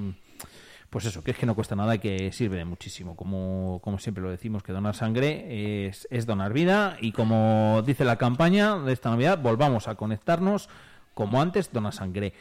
[0.94, 3.16] pues eso, que es que no cuesta nada y que sirve de muchísimo.
[3.16, 6.98] Como, como siempre lo decimos, que donar sangre es, es donar vida.
[7.00, 10.68] Y como dice la campaña de esta Navidad, volvamos a conectarnos
[11.12, 12.32] como antes, dona sangre.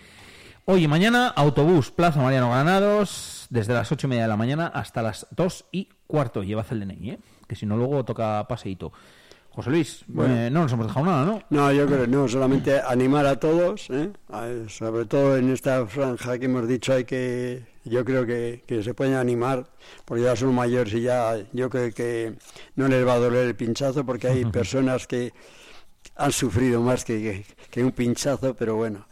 [0.65, 4.67] Hoy y mañana, autobús Plaza Mariano Granados, desde las ocho y media de la mañana
[4.67, 6.43] hasta las dos y cuarto.
[6.43, 7.19] Llevad el DNI, ¿eh?
[7.47, 8.93] que si no luego toca paseíto.
[9.49, 11.41] José Luis, eh, no nos hemos dejado nada, ¿no?
[11.49, 14.11] No, yo creo no, solamente animar a todos, ¿eh?
[14.67, 19.15] sobre todo en esta franja que hemos dicho, hay que, yo creo que, se pueden
[19.15, 19.65] animar,
[20.05, 22.33] porque ya son mayores y ya, yo creo que
[22.75, 25.33] no les va a doler el pinchazo, porque hay personas que
[26.15, 29.05] han sufrido más que, que un pinchazo, pero bueno,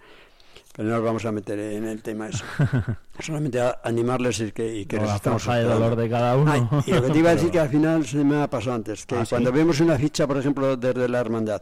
[0.76, 2.46] pero no nos vamos a meter en el tema eso.
[3.20, 6.84] Solamente a animarles y que, y que les estamos el dolor de cada uno.
[6.86, 9.06] y lo que te iba a decir que al final se me ha pasado antes,
[9.06, 11.62] que ah, cuando vemos una ficha, por ejemplo, desde la hermandad,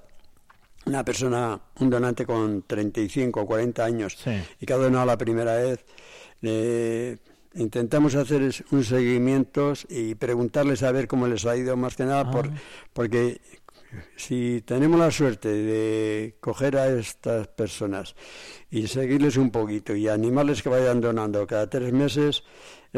[0.85, 4.17] una persona, un donante con 35 o 40 años
[4.59, 5.83] y que ha donado la primera vez,
[6.41, 12.29] intentamos hacer un seguimiento y preguntarles a ver cómo les ha ido más que nada,
[12.31, 12.51] por, ah.
[12.93, 13.41] porque
[14.15, 18.15] si tenemos la suerte de coger a estas personas
[18.69, 22.43] y seguirles un poquito y animarles que vayan donando cada tres meses,